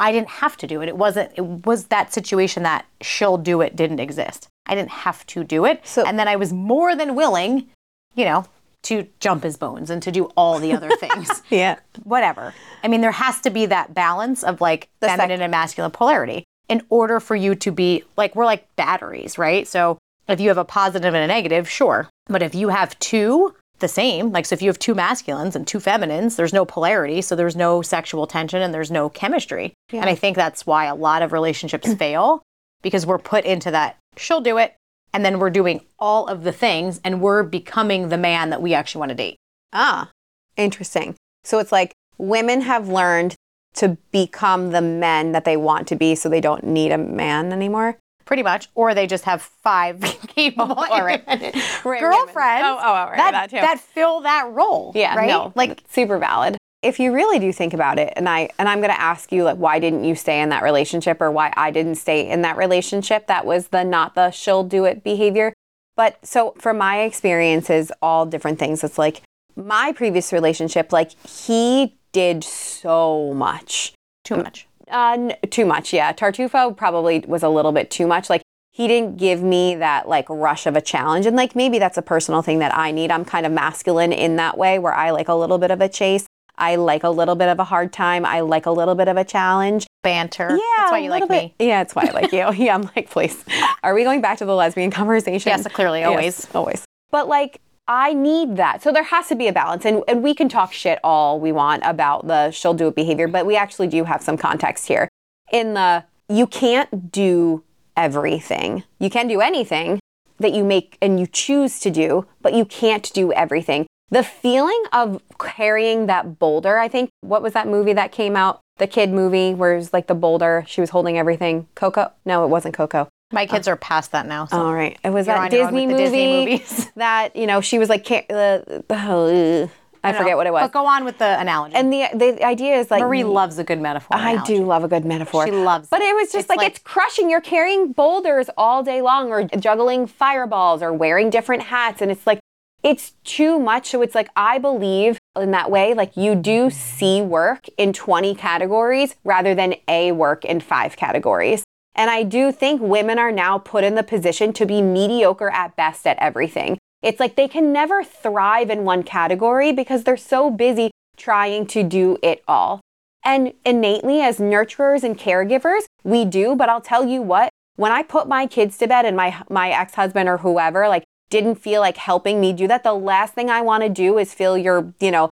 I 0.00 0.10
didn't 0.12 0.28
have 0.28 0.56
to 0.58 0.66
do 0.66 0.80
it. 0.82 0.88
It 0.88 0.96
wasn't, 0.96 1.30
it 1.36 1.44
was 1.44 1.86
that 1.86 2.12
situation 2.12 2.62
that 2.64 2.86
she'll 3.00 3.38
do 3.38 3.60
it 3.60 3.76
didn't 3.76 4.00
exist. 4.00 4.48
I 4.66 4.74
didn't 4.74 4.90
have 4.90 5.24
to 5.28 5.44
do 5.44 5.64
it. 5.64 5.80
So- 5.86 6.04
and 6.04 6.18
then 6.18 6.28
I 6.28 6.36
was 6.36 6.52
more 6.52 6.96
than 6.96 7.14
willing, 7.14 7.68
you 8.14 8.24
know, 8.24 8.46
to 8.84 9.06
jump 9.20 9.44
his 9.44 9.56
bones 9.56 9.90
and 9.90 10.02
to 10.02 10.10
do 10.10 10.24
all 10.36 10.58
the 10.58 10.72
other 10.72 10.90
things. 10.96 11.42
Yeah. 11.50 11.76
Whatever. 12.02 12.52
I 12.82 12.88
mean, 12.88 13.00
there 13.00 13.12
has 13.12 13.40
to 13.42 13.50
be 13.50 13.66
that 13.66 13.94
balance 13.94 14.42
of 14.42 14.60
like 14.60 14.88
The 15.00 15.06
feminine 15.06 15.40
and 15.42 15.50
masculine 15.50 15.92
polarity 15.92 16.44
in 16.68 16.82
order 16.88 17.20
for 17.20 17.36
you 17.36 17.54
to 17.56 17.70
be 17.70 18.02
like, 18.16 18.34
we're 18.34 18.44
like 18.44 18.66
batteries, 18.76 19.38
right? 19.38 19.68
So 19.68 19.98
if 20.28 20.40
you 20.40 20.48
have 20.48 20.58
a 20.58 20.64
positive 20.64 21.14
and 21.14 21.22
a 21.22 21.26
negative, 21.26 21.68
sure. 21.68 22.08
But 22.26 22.42
if 22.42 22.54
you 22.54 22.70
have 22.70 22.98
two, 22.98 23.54
the 23.82 23.88
same, 23.88 24.32
like, 24.32 24.46
so 24.46 24.54
if 24.54 24.62
you 24.62 24.70
have 24.70 24.78
two 24.78 24.94
masculines 24.94 25.54
and 25.54 25.66
two 25.66 25.78
feminines, 25.78 26.36
there's 26.36 26.54
no 26.54 26.64
polarity. 26.64 27.20
So 27.20 27.36
there's 27.36 27.54
no 27.54 27.82
sexual 27.82 28.26
tension 28.26 28.62
and 28.62 28.72
there's 28.72 28.90
no 28.90 29.10
chemistry. 29.10 29.74
And 29.90 30.06
I 30.06 30.14
think 30.14 30.36
that's 30.36 30.64
why 30.64 30.86
a 30.86 30.94
lot 30.94 31.20
of 31.20 31.32
relationships 31.32 31.92
fail 31.98 32.42
because 32.80 33.04
we're 33.04 33.18
put 33.18 33.44
into 33.44 33.70
that, 33.70 33.98
she'll 34.16 34.40
do 34.40 34.56
it. 34.56 34.74
And 35.12 35.24
then 35.24 35.38
we're 35.38 35.50
doing 35.50 35.82
all 35.98 36.26
of 36.26 36.42
the 36.42 36.52
things 36.52 36.98
and 37.04 37.20
we're 37.20 37.42
becoming 37.42 38.08
the 38.08 38.16
man 38.16 38.48
that 38.48 38.62
we 38.62 38.72
actually 38.72 39.00
want 39.00 39.10
to 39.10 39.14
date. 39.14 39.36
Ah, 39.72 40.10
interesting. 40.56 41.14
So 41.44 41.58
it's 41.58 41.72
like 41.72 41.92
women 42.16 42.62
have 42.62 42.88
learned 42.88 43.34
to 43.74 43.98
become 44.10 44.70
the 44.70 44.80
men 44.80 45.32
that 45.32 45.44
they 45.44 45.56
want 45.56 45.88
to 45.88 45.96
be 45.96 46.14
so 46.14 46.28
they 46.28 46.40
don't 46.40 46.64
need 46.64 46.92
a 46.92 46.98
man 46.98 47.52
anymore. 47.52 47.98
Pretty 48.24 48.42
much. 48.42 48.68
Or 48.74 48.94
they 48.94 49.06
just 49.06 49.24
have 49.24 49.42
five 49.42 50.00
capable 50.28 50.74
oh, 50.78 50.86
all 50.90 51.04
right. 51.04 51.24
girlfriends. 51.82 52.64
Oh, 52.64 52.78
oh, 52.80 52.92
all 52.92 53.06
right, 53.08 53.16
that, 53.16 53.50
that 53.50 53.50
that 53.50 53.80
fill 53.80 54.20
that 54.22 54.50
role. 54.52 54.92
Yeah, 54.94 55.16
Right? 55.16 55.28
no, 55.28 55.52
Like, 55.54 55.82
super 55.88 56.18
valid. 56.18 56.56
If 56.82 56.98
you 56.98 57.12
really 57.12 57.38
do 57.38 57.52
think 57.52 57.74
about 57.74 57.98
it, 58.00 58.12
and 58.16 58.28
I 58.28 58.48
and 58.58 58.68
I'm 58.68 58.78
going 58.80 58.90
to 58.90 59.00
ask 59.00 59.30
you 59.30 59.44
like, 59.44 59.56
why 59.56 59.78
didn't 59.78 60.02
you 60.02 60.16
stay 60.16 60.40
in 60.40 60.48
that 60.48 60.64
relationship, 60.64 61.20
or 61.20 61.30
why 61.30 61.52
I 61.56 61.70
didn't 61.70 61.94
stay 61.94 62.28
in 62.28 62.42
that 62.42 62.56
relationship? 62.56 63.28
That 63.28 63.46
was 63.46 63.68
the 63.68 63.84
not 63.84 64.16
the 64.16 64.30
she'll 64.32 64.64
do 64.64 64.84
it 64.84 65.04
behavior. 65.04 65.52
But 65.94 66.26
so 66.26 66.54
from 66.58 66.78
my 66.78 67.02
experiences, 67.02 67.92
all 68.02 68.26
different 68.26 68.58
things. 68.58 68.82
It's 68.82 68.98
like 68.98 69.22
my 69.54 69.92
previous 69.92 70.32
relationship, 70.32 70.90
like 70.92 71.12
he 71.26 71.96
did 72.12 72.42
so 72.42 73.32
much. 73.32 73.92
too 74.24 74.36
much. 74.36 74.66
Uh, 74.92 75.12
n- 75.14 75.36
too 75.50 75.64
much, 75.66 75.92
yeah. 75.92 76.12
Tartufo 76.12 76.76
probably 76.76 77.20
was 77.26 77.42
a 77.42 77.48
little 77.48 77.72
bit 77.72 77.90
too 77.90 78.06
much. 78.06 78.28
Like 78.30 78.42
he 78.70 78.86
didn't 78.88 79.16
give 79.16 79.42
me 79.42 79.74
that 79.76 80.08
like 80.08 80.26
rush 80.28 80.66
of 80.66 80.76
a 80.76 80.80
challenge, 80.80 81.26
and 81.26 81.36
like 81.36 81.56
maybe 81.56 81.78
that's 81.78 81.98
a 81.98 82.02
personal 82.02 82.42
thing 82.42 82.58
that 82.60 82.76
I 82.76 82.90
need. 82.90 83.10
I'm 83.10 83.24
kind 83.24 83.46
of 83.46 83.52
masculine 83.52 84.12
in 84.12 84.36
that 84.36 84.56
way, 84.58 84.78
where 84.78 84.94
I 84.94 85.10
like 85.10 85.28
a 85.28 85.34
little 85.34 85.58
bit 85.58 85.70
of 85.70 85.80
a 85.80 85.88
chase. 85.88 86.26
I 86.58 86.76
like 86.76 87.02
a 87.02 87.08
little 87.08 87.34
bit 87.34 87.48
of 87.48 87.58
a 87.58 87.64
hard 87.64 87.92
time. 87.94 88.26
I 88.26 88.40
like 88.40 88.66
a 88.66 88.70
little 88.70 88.94
bit 88.94 89.08
of 89.08 89.16
a 89.16 89.24
challenge. 89.24 89.86
Banter. 90.02 90.50
Yeah, 90.50 90.58
That's 90.76 90.92
why 90.92 90.98
you 90.98 91.10
like 91.10 91.22
little 91.22 91.36
me. 91.36 91.54
Yeah, 91.58 91.80
that's 91.80 91.94
why 91.94 92.06
I 92.08 92.12
like 92.12 92.32
you. 92.32 92.52
yeah, 92.64 92.74
I'm 92.74 92.82
like, 92.94 93.08
please. 93.08 93.42
Are 93.82 93.94
we 93.94 94.04
going 94.04 94.20
back 94.20 94.38
to 94.38 94.44
the 94.44 94.54
lesbian 94.54 94.90
conversation? 94.90 95.48
Yes, 95.48 95.66
clearly, 95.68 96.00
Yes, 96.00 96.08
always. 96.10 96.54
always. 96.54 96.84
But 97.10 97.28
like, 97.28 97.60
I 97.88 98.12
need 98.12 98.56
that. 98.56 98.82
So 98.82 98.92
there 98.92 99.02
has 99.02 99.28
to 99.28 99.34
be 99.34 99.48
a 99.48 99.52
balance. 99.52 99.84
And, 99.84 100.02
and 100.06 100.22
we 100.22 100.34
can 100.34 100.48
talk 100.48 100.72
shit 100.72 100.98
all 101.02 101.40
we 101.40 101.52
want 101.52 101.82
about 101.84 102.26
the 102.26 102.50
she'll 102.50 102.74
do 102.74 102.88
it 102.88 102.94
behavior, 102.94 103.28
but 103.28 103.44
we 103.46 103.56
actually 103.56 103.88
do 103.88 104.04
have 104.04 104.22
some 104.22 104.36
context 104.36 104.86
here. 104.86 105.08
In 105.52 105.74
the, 105.74 106.04
you 106.28 106.46
can't 106.46 107.10
do 107.10 107.64
everything. 107.96 108.84
You 108.98 109.10
can 109.10 109.28
do 109.28 109.40
anything 109.40 110.00
that 110.38 110.52
you 110.52 110.64
make 110.64 110.96
and 111.02 111.18
you 111.18 111.26
choose 111.26 111.80
to 111.80 111.90
do, 111.90 112.26
but 112.40 112.54
you 112.54 112.64
can't 112.64 113.12
do 113.12 113.32
everything. 113.32 113.86
The 114.10 114.22
feeling 114.22 114.82
of 114.92 115.22
carrying 115.38 116.06
that 116.06 116.38
boulder, 116.38 116.78
I 116.78 116.88
think, 116.88 117.10
what 117.22 117.42
was 117.42 117.54
that 117.54 117.66
movie 117.66 117.94
that 117.94 118.12
came 118.12 118.36
out? 118.36 118.60
The 118.76 118.86
kid 118.86 119.10
movie 119.10 119.54
where 119.54 119.72
it 119.72 119.76
was 119.76 119.92
like 119.92 120.06
the 120.06 120.14
boulder, 120.14 120.64
she 120.66 120.80
was 120.80 120.90
holding 120.90 121.18
everything. 121.18 121.66
Coco? 121.74 122.12
No, 122.24 122.44
it 122.44 122.48
wasn't 122.48 122.74
Coco. 122.74 123.08
My 123.32 123.46
kids 123.46 123.66
are 123.66 123.76
past 123.76 124.12
that 124.12 124.26
now. 124.26 124.46
So. 124.46 124.58
All 124.58 124.74
right. 124.74 124.98
It 125.02 125.10
was 125.10 125.26
that 125.26 125.38
on 125.38 125.50
your 125.50 125.66
own 125.66 125.72
Disney 125.72 125.86
movie 125.86 126.02
Disney 126.02 126.44
movies. 126.44 126.90
that, 126.96 127.34
you 127.34 127.46
know, 127.46 127.60
she 127.60 127.78
was 127.78 127.88
like, 127.88 128.08
uh, 128.10 128.60
uh, 128.90 129.66
I 130.04 130.12
forget 130.12 130.36
what 130.36 130.46
it 130.46 130.52
was. 130.52 130.62
But 130.62 130.72
go 130.72 130.86
on 130.86 131.04
with 131.04 131.18
the 131.18 131.40
analogy. 131.40 131.74
And 131.76 131.92
the, 131.92 132.08
the 132.14 132.44
idea 132.44 132.76
is 132.76 132.90
like, 132.90 133.02
Marie 133.02 133.24
loves 133.24 133.58
a 133.58 133.64
good 133.64 133.80
metaphor. 133.80 134.16
I 134.16 134.32
analogy. 134.32 134.56
do 134.56 134.64
love 134.64 134.84
a 134.84 134.88
good 134.88 135.04
metaphor. 135.04 135.46
She 135.46 135.52
loves 135.52 135.88
But 135.88 136.00
it. 136.00 136.06
it 136.06 136.14
was 136.14 136.32
just 136.32 136.40
It's 136.40 136.48
like, 136.48 136.58
like- 136.58 136.68
it's 136.72 136.78
crushing. 136.80 137.30
You're 137.30 137.40
carrying 137.40 137.92
boulders 137.92 138.50
all 138.56 138.82
day 138.82 139.00
long 139.00 139.30
or 139.30 139.44
juggling 139.44 140.06
fireballs 140.06 140.82
or 140.82 140.92
wearing 140.92 141.30
different 141.30 141.62
hats. 141.62 142.02
And 142.02 142.10
it's 142.10 142.26
like, 142.26 142.40
it's 142.82 143.12
too 143.22 143.60
much. 143.60 143.90
So 143.90 144.02
it's 144.02 144.14
like, 144.14 144.28
I 144.34 144.58
believe 144.58 145.18
in 145.36 145.52
that 145.52 145.70
way, 145.70 145.94
like 145.94 146.16
you 146.16 146.34
do 146.34 146.68
see 146.68 147.22
work 147.22 147.66
in 147.78 147.92
20 147.92 148.34
categories 148.34 149.14
rather 149.24 149.54
than 149.54 149.76
a 149.86 150.10
work 150.12 150.44
in 150.44 150.58
five 150.60 150.96
categories. 150.96 151.62
And 151.94 152.10
I 152.10 152.22
do 152.22 152.52
think 152.52 152.80
women 152.80 153.18
are 153.18 153.32
now 153.32 153.58
put 153.58 153.84
in 153.84 153.94
the 153.94 154.02
position 154.02 154.52
to 154.54 154.66
be 154.66 154.80
mediocre 154.80 155.50
at 155.50 155.76
best 155.76 156.06
at 156.06 156.18
everything. 156.18 156.78
It's 157.02 157.20
like 157.20 157.36
they 157.36 157.48
can 157.48 157.72
never 157.72 158.02
thrive 158.02 158.70
in 158.70 158.84
one 158.84 159.02
category 159.02 159.72
because 159.72 160.04
they're 160.04 160.16
so 160.16 160.50
busy 160.50 160.90
trying 161.16 161.66
to 161.66 161.82
do 161.82 162.16
it 162.22 162.42
all. 162.48 162.80
And 163.24 163.52
innately, 163.64 164.20
as 164.20 164.38
nurturers 164.38 165.04
and 165.04 165.18
caregivers, 165.18 165.82
we 166.02 166.24
do. 166.24 166.56
But 166.56 166.68
I'll 166.68 166.80
tell 166.80 167.06
you 167.06 167.22
what, 167.22 167.50
when 167.76 167.92
I 167.92 168.02
put 168.02 168.26
my 168.28 168.46
kids 168.46 168.78
to 168.78 168.86
bed 168.86 169.04
and 169.04 169.16
my, 169.16 169.42
my 169.48 169.70
ex 169.70 169.94
husband 169.94 170.28
or 170.28 170.38
whoever, 170.38 170.88
like, 170.88 171.04
didn't 171.30 171.56
feel 171.56 171.80
like 171.80 171.96
helping 171.96 172.40
me 172.40 172.52
do 172.52 172.68
that, 172.68 172.84
the 172.84 172.92
last 172.92 173.34
thing 173.34 173.48
I 173.48 173.62
want 173.62 173.82
to 173.82 173.88
do 173.88 174.18
is 174.18 174.34
feel 174.34 174.58
your, 174.58 174.92
you 175.00 175.10
know, 175.10 175.30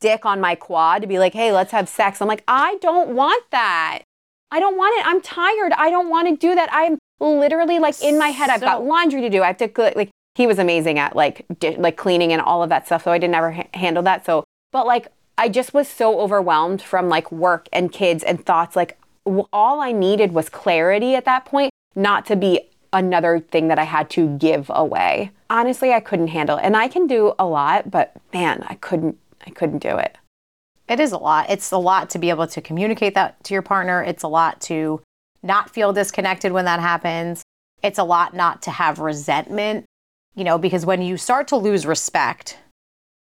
dick 0.00 0.24
on 0.24 0.40
my 0.40 0.54
quad 0.54 1.02
to 1.02 1.08
be 1.08 1.18
like, 1.18 1.34
hey, 1.34 1.52
let's 1.52 1.72
have 1.72 1.88
sex. 1.88 2.22
I'm 2.22 2.28
like, 2.28 2.44
I 2.48 2.78
don't 2.80 3.10
want 3.10 3.44
that. 3.50 4.00
I 4.50 4.60
don't 4.60 4.76
want 4.76 4.98
it. 4.98 5.06
I'm 5.06 5.20
tired. 5.20 5.72
I 5.72 5.90
don't 5.90 6.08
want 6.08 6.28
to 6.28 6.36
do 6.36 6.54
that. 6.54 6.68
I'm 6.72 6.98
literally 7.20 7.78
like 7.78 8.00
in 8.02 8.18
my 8.18 8.28
head. 8.28 8.50
I've 8.50 8.60
got 8.60 8.84
laundry 8.84 9.20
to 9.22 9.30
do. 9.30 9.42
I 9.42 9.48
have 9.48 9.58
to 9.58 9.92
like. 9.96 10.10
He 10.34 10.46
was 10.46 10.58
amazing 10.58 10.98
at 10.98 11.16
like 11.16 11.46
di- 11.58 11.76
like 11.76 11.96
cleaning 11.96 12.32
and 12.32 12.42
all 12.42 12.62
of 12.62 12.68
that 12.68 12.86
stuff. 12.86 13.04
So 13.04 13.10
I 13.10 13.18
didn't 13.18 13.34
ever 13.34 13.52
ha- 13.52 13.68
handle 13.72 14.02
that. 14.02 14.26
So, 14.26 14.44
but 14.70 14.86
like 14.86 15.08
I 15.38 15.48
just 15.48 15.72
was 15.74 15.88
so 15.88 16.20
overwhelmed 16.20 16.82
from 16.82 17.08
like 17.08 17.32
work 17.32 17.68
and 17.72 17.90
kids 17.90 18.22
and 18.22 18.44
thoughts. 18.44 18.76
Like 18.76 18.98
w- 19.24 19.46
all 19.52 19.80
I 19.80 19.92
needed 19.92 20.32
was 20.32 20.48
clarity 20.48 21.14
at 21.14 21.24
that 21.24 21.46
point, 21.46 21.70
not 21.94 22.26
to 22.26 22.36
be 22.36 22.60
another 22.92 23.40
thing 23.40 23.68
that 23.68 23.78
I 23.78 23.84
had 23.84 24.10
to 24.10 24.36
give 24.36 24.70
away. 24.74 25.30
Honestly, 25.48 25.92
I 25.92 26.00
couldn't 26.00 26.28
handle 26.28 26.58
it. 26.58 26.62
And 26.62 26.76
I 26.76 26.88
can 26.88 27.06
do 27.06 27.34
a 27.38 27.46
lot, 27.46 27.90
but 27.90 28.12
man, 28.32 28.64
I 28.68 28.74
couldn't 28.74 29.18
I 29.46 29.50
couldn't 29.50 29.78
do 29.78 29.96
it. 29.96 30.18
It 30.88 31.00
is 31.00 31.12
a 31.12 31.18
lot. 31.18 31.50
It's 31.50 31.72
a 31.72 31.78
lot 31.78 32.10
to 32.10 32.18
be 32.18 32.30
able 32.30 32.46
to 32.46 32.60
communicate 32.60 33.14
that 33.14 33.42
to 33.44 33.54
your 33.54 33.62
partner. 33.62 34.02
It's 34.02 34.22
a 34.22 34.28
lot 34.28 34.60
to 34.62 35.02
not 35.42 35.70
feel 35.70 35.92
disconnected 35.92 36.52
when 36.52 36.64
that 36.64 36.80
happens. 36.80 37.42
It's 37.82 37.98
a 37.98 38.04
lot 38.04 38.34
not 38.34 38.62
to 38.62 38.70
have 38.70 38.98
resentment, 38.98 39.84
you 40.34 40.44
know, 40.44 40.58
because 40.58 40.86
when 40.86 41.02
you 41.02 41.16
start 41.16 41.48
to 41.48 41.56
lose 41.56 41.86
respect, 41.86 42.58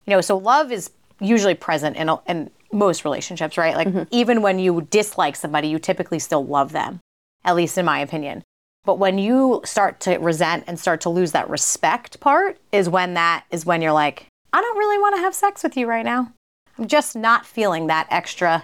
you 0.05 0.11
know, 0.11 0.21
so 0.21 0.37
love 0.37 0.71
is 0.71 0.91
usually 1.19 1.53
present 1.53 1.95
in, 1.97 2.09
in 2.27 2.49
most 2.71 3.05
relationships, 3.05 3.57
right? 3.57 3.75
Like 3.75 3.87
mm-hmm. 3.87 4.03
even 4.11 4.41
when 4.41 4.59
you 4.59 4.87
dislike 4.89 5.35
somebody, 5.35 5.67
you 5.67 5.79
typically 5.79 6.19
still 6.19 6.45
love 6.45 6.71
them, 6.71 6.99
at 7.43 7.55
least 7.55 7.77
in 7.77 7.85
my 7.85 7.99
opinion. 7.99 8.43
But 8.83 8.97
when 8.97 9.19
you 9.19 9.61
start 9.63 9.99
to 10.01 10.17
resent 10.17 10.63
and 10.65 10.79
start 10.79 11.01
to 11.01 11.09
lose 11.09 11.33
that 11.33 11.49
respect 11.49 12.19
part 12.19 12.57
is 12.71 12.89
when 12.89 13.13
that 13.13 13.45
is 13.51 13.65
when 13.65 13.81
you're 13.81 13.91
like, 13.91 14.25
I 14.51 14.61
don't 14.61 14.77
really 14.77 14.97
want 14.97 15.15
to 15.15 15.21
have 15.21 15.35
sex 15.35 15.63
with 15.63 15.77
you 15.77 15.85
right 15.85 16.05
now. 16.05 16.33
I'm 16.77 16.87
just 16.87 17.15
not 17.15 17.45
feeling 17.45 17.87
that 17.87 18.07
extra. 18.09 18.63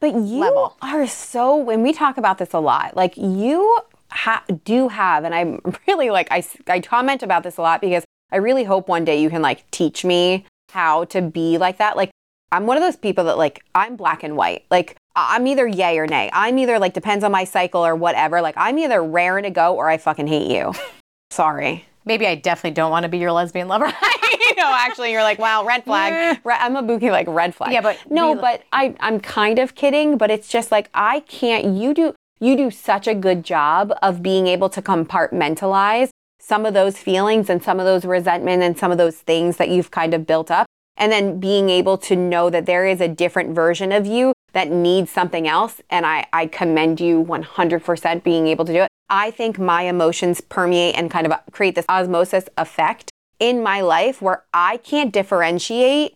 But 0.00 0.14
you 0.14 0.40
level. 0.40 0.76
are 0.80 1.06
so, 1.06 1.56
when 1.56 1.82
we 1.82 1.92
talk 1.92 2.18
about 2.18 2.38
this 2.38 2.52
a 2.52 2.60
lot, 2.60 2.96
like 2.96 3.16
you 3.16 3.80
ha- 4.10 4.44
do 4.64 4.88
have, 4.88 5.24
and 5.24 5.34
I'm 5.34 5.60
really 5.86 6.10
like, 6.10 6.28
I, 6.30 6.44
I 6.66 6.80
comment 6.80 7.22
about 7.22 7.42
this 7.42 7.56
a 7.56 7.62
lot 7.62 7.80
because 7.80 8.04
I 8.30 8.36
really 8.36 8.64
hope 8.64 8.88
one 8.88 9.04
day 9.04 9.20
you 9.20 9.30
can 9.30 9.42
like 9.42 9.68
teach 9.70 10.04
me 10.04 10.44
how 10.70 11.04
to 11.06 11.22
be 11.22 11.58
like 11.58 11.78
that. 11.78 11.96
Like, 11.96 12.10
I'm 12.52 12.66
one 12.66 12.76
of 12.76 12.82
those 12.82 12.96
people 12.96 13.24
that 13.24 13.38
like, 13.38 13.62
I'm 13.74 13.96
black 13.96 14.22
and 14.22 14.36
white. 14.36 14.64
Like, 14.70 14.96
I'm 15.16 15.46
either 15.46 15.66
yay 15.66 15.98
or 15.98 16.06
nay. 16.06 16.30
I'm 16.32 16.58
either 16.58 16.78
like, 16.78 16.94
depends 16.94 17.24
on 17.24 17.32
my 17.32 17.44
cycle 17.44 17.84
or 17.84 17.94
whatever. 17.96 18.40
Like, 18.40 18.54
I'm 18.56 18.78
either 18.78 19.02
raring 19.02 19.44
to 19.44 19.50
go 19.50 19.74
or 19.74 19.88
I 19.88 19.98
fucking 19.98 20.26
hate 20.26 20.50
you. 20.50 20.72
Sorry. 21.30 21.84
Maybe 22.04 22.26
I 22.26 22.36
definitely 22.36 22.74
don't 22.74 22.90
want 22.90 23.02
to 23.02 23.08
be 23.08 23.18
your 23.18 23.32
lesbian 23.32 23.68
lover. 23.68 23.86
you 24.02 24.17
know, 24.64 24.72
actually, 24.74 25.12
you're 25.12 25.22
like, 25.22 25.38
wow, 25.38 25.64
red 25.64 25.84
flag. 25.84 26.40
I'm 26.44 26.76
a 26.76 26.82
bookie 26.82 27.10
like 27.10 27.26
red 27.28 27.54
flag. 27.54 27.72
Yeah, 27.72 27.80
but 27.80 27.98
no, 28.10 28.34
but 28.34 28.62
I, 28.72 28.94
I'm 29.00 29.20
kind 29.20 29.58
of 29.58 29.74
kidding. 29.74 30.18
But 30.18 30.30
it's 30.30 30.48
just 30.48 30.70
like 30.72 30.90
I 30.94 31.20
can't. 31.20 31.76
You 31.76 31.94
do 31.94 32.14
you 32.40 32.56
do 32.56 32.70
such 32.70 33.06
a 33.06 33.14
good 33.14 33.44
job 33.44 33.92
of 34.02 34.22
being 34.22 34.46
able 34.46 34.68
to 34.70 34.82
compartmentalize 34.82 36.10
some 36.40 36.64
of 36.64 36.72
those 36.72 36.96
feelings 36.96 37.50
and 37.50 37.62
some 37.62 37.80
of 37.80 37.86
those 37.86 38.04
resentment 38.04 38.62
and 38.62 38.78
some 38.78 38.92
of 38.92 38.98
those 38.98 39.16
things 39.16 39.56
that 39.56 39.68
you've 39.68 39.90
kind 39.90 40.14
of 40.14 40.26
built 40.26 40.50
up, 40.50 40.66
and 40.96 41.10
then 41.12 41.40
being 41.40 41.68
able 41.68 41.98
to 41.98 42.16
know 42.16 42.48
that 42.50 42.66
there 42.66 42.86
is 42.86 43.00
a 43.00 43.08
different 43.08 43.54
version 43.54 43.92
of 43.92 44.06
you 44.06 44.32
that 44.52 44.70
needs 44.70 45.10
something 45.10 45.46
else. 45.46 45.80
And 45.90 46.06
I, 46.06 46.26
I 46.32 46.46
commend 46.46 47.00
you 47.00 47.22
100% 47.24 48.22
being 48.22 48.46
able 48.48 48.64
to 48.64 48.72
do 48.72 48.82
it. 48.82 48.88
I 49.10 49.30
think 49.30 49.58
my 49.58 49.82
emotions 49.82 50.40
permeate 50.40 50.94
and 50.96 51.10
kind 51.10 51.26
of 51.26 51.32
create 51.52 51.74
this 51.74 51.86
osmosis 51.88 52.44
effect 52.56 53.10
in 53.38 53.62
my 53.62 53.80
life 53.80 54.20
where 54.20 54.44
I 54.52 54.78
can't 54.78 55.12
differentiate, 55.12 56.14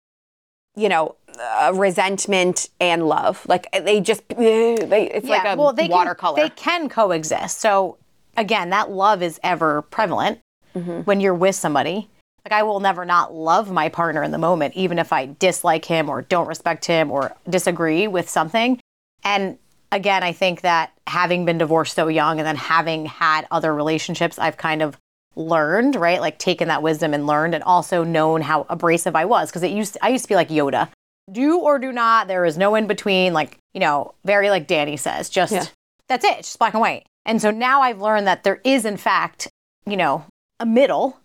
you 0.77 0.89
know, 0.89 1.17
uh, 1.39 1.73
resentment 1.75 2.69
and 2.81 3.07
love. 3.07 3.45
Like 3.49 3.71
they 3.73 4.01
just, 4.01 4.27
they, 4.29 5.11
it's 5.13 5.27
yeah, 5.27 5.37
like 5.37 5.57
a 5.57 5.57
well, 5.57 5.73
they 5.73 5.89
watercolor. 5.89 6.37
Can, 6.37 6.45
they 6.45 6.51
can 6.51 6.89
coexist. 6.89 7.61
So 7.61 7.99
again, 8.37 8.71
that 8.71 8.91
love 8.91 9.23
is 9.23 9.39
ever 9.43 9.83
prevalent 9.83 10.41
mm-hmm. 10.75 11.01
when 11.01 11.21
you're 11.21 11.35
with 11.35 11.55
somebody. 11.55 12.09
Like 12.45 12.53
I 12.53 12.65
will 12.65 12.81
never 12.81 13.05
not 13.05 13.33
love 13.33 13.71
my 13.71 13.89
partner 13.89 14.23
in 14.23 14.33
the 14.33 14.39
moment, 14.39 14.75
even 14.75 14.99
if 14.99 15.13
I 15.13 15.27
dislike 15.39 15.85
him 15.85 16.09
or 16.09 16.23
don't 16.23 16.49
respect 16.49 16.85
him 16.87 17.11
or 17.11 17.37
disagree 17.49 18.09
with 18.09 18.29
something. 18.29 18.81
And 19.23 19.59
again, 19.93 20.25
I 20.25 20.33
think 20.33 20.63
that 20.63 20.93
having 21.07 21.45
been 21.45 21.59
divorced 21.59 21.95
so 21.95 22.09
young 22.09 22.41
and 22.41 22.47
then 22.47 22.57
having 22.57 23.07
had 23.07 23.47
other 23.53 23.73
relationships, 23.73 24.39
I've 24.39 24.57
kind 24.57 24.83
of 24.83 24.97
learned, 25.37 25.97
right? 25.97 26.21
Like 26.21 26.39
taken 26.39 26.69
that 26.69 26.83
wisdom 26.83 27.15
and 27.15 27.27
learned 27.27 27.55
and 27.55 27.65
also 27.65 28.05
known 28.05 28.43
how 28.43 28.67
abrasive 28.69 29.17
I 29.17 29.25
was 29.25 29.51
because 29.51 29.63
it 29.63 29.71
used 29.71 29.97
I 30.03 30.09
used 30.09 30.25
to 30.25 30.29
be 30.29 30.35
like 30.35 30.49
Yoda. 30.49 30.89
Do 31.31 31.59
or 31.59 31.79
do 31.79 31.93
not, 31.93 32.29
there 32.29 32.45
is 32.45 32.59
no 32.59 32.75
in 32.75 32.87
between, 32.87 33.33
like, 33.33 33.57
you 33.73 33.81
know, 33.81 34.15
very 34.25 34.51
like 34.51 34.67
Danny 34.67 34.97
says, 34.97 35.31
just 35.31 35.53
yeah. 35.53 35.67
that's 36.09 36.25
it, 36.25 36.39
just 36.39 36.59
black 36.59 36.75
and 36.75 36.81
white. 36.81 37.07
And 37.25 37.41
so 37.41 37.51
now 37.51 37.81
I've 37.81 38.01
learned 38.01 38.27
that 38.27 38.43
there 38.43 38.61
is 38.65 38.85
in 38.85 38.97
fact, 38.97 39.49
you 39.87 39.97
know, 39.97 40.25
a 40.59 40.67
middle 40.67 41.19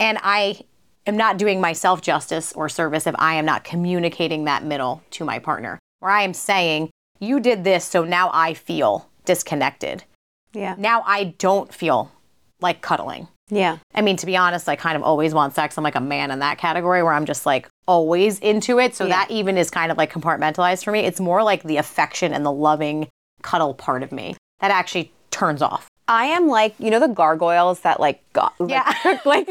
and 0.00 0.18
I 0.22 0.60
am 1.06 1.16
not 1.16 1.36
doing 1.36 1.60
myself 1.60 2.00
justice 2.00 2.52
or 2.54 2.68
service 2.68 3.06
if 3.06 3.14
I 3.18 3.34
am 3.34 3.44
not 3.44 3.64
communicating 3.64 4.44
that 4.44 4.64
middle 4.64 5.02
to 5.10 5.24
my 5.24 5.38
partner. 5.38 5.78
Where 6.00 6.10
I 6.10 6.22
am 6.22 6.34
saying, 6.34 6.90
you 7.20 7.38
did 7.40 7.64
this, 7.64 7.84
so 7.84 8.04
now 8.04 8.30
I 8.32 8.54
feel 8.54 9.08
disconnected. 9.24 10.04
Yeah. 10.52 10.74
Now 10.78 11.02
I 11.06 11.34
don't 11.38 11.72
feel 11.72 12.12
like 12.60 12.80
cuddling. 12.80 13.28
Yeah. 13.50 13.78
I 13.94 14.00
mean, 14.00 14.16
to 14.16 14.26
be 14.26 14.36
honest, 14.36 14.68
I 14.68 14.76
kind 14.76 14.96
of 14.96 15.02
always 15.02 15.34
want 15.34 15.54
sex. 15.54 15.76
I'm 15.76 15.84
like 15.84 15.94
a 15.94 16.00
man 16.00 16.30
in 16.30 16.38
that 16.38 16.58
category 16.58 17.02
where 17.02 17.12
I'm 17.12 17.26
just 17.26 17.44
like 17.44 17.68
always 17.86 18.38
into 18.38 18.78
it. 18.78 18.94
So 18.94 19.04
yeah. 19.04 19.10
that 19.10 19.30
even 19.30 19.58
is 19.58 19.70
kind 19.70 19.92
of 19.92 19.98
like 19.98 20.12
compartmentalized 20.12 20.84
for 20.84 20.92
me. 20.92 21.00
It's 21.00 21.20
more 21.20 21.42
like 21.42 21.62
the 21.62 21.76
affection 21.76 22.32
and 22.32 22.44
the 22.44 22.52
loving 22.52 23.08
cuddle 23.42 23.74
part 23.74 24.02
of 24.02 24.12
me 24.12 24.36
that 24.60 24.70
actually 24.70 25.12
turns 25.30 25.60
off. 25.60 25.88
I 26.08 26.26
am 26.26 26.48
like, 26.48 26.74
you 26.78 26.90
know, 26.90 27.00
the 27.00 27.08
gargoyles 27.08 27.80
that 27.80 28.00
like, 28.00 28.22
go- 28.32 28.50
yeah. 28.66 28.92
like, 29.04 29.24
like, 29.24 29.48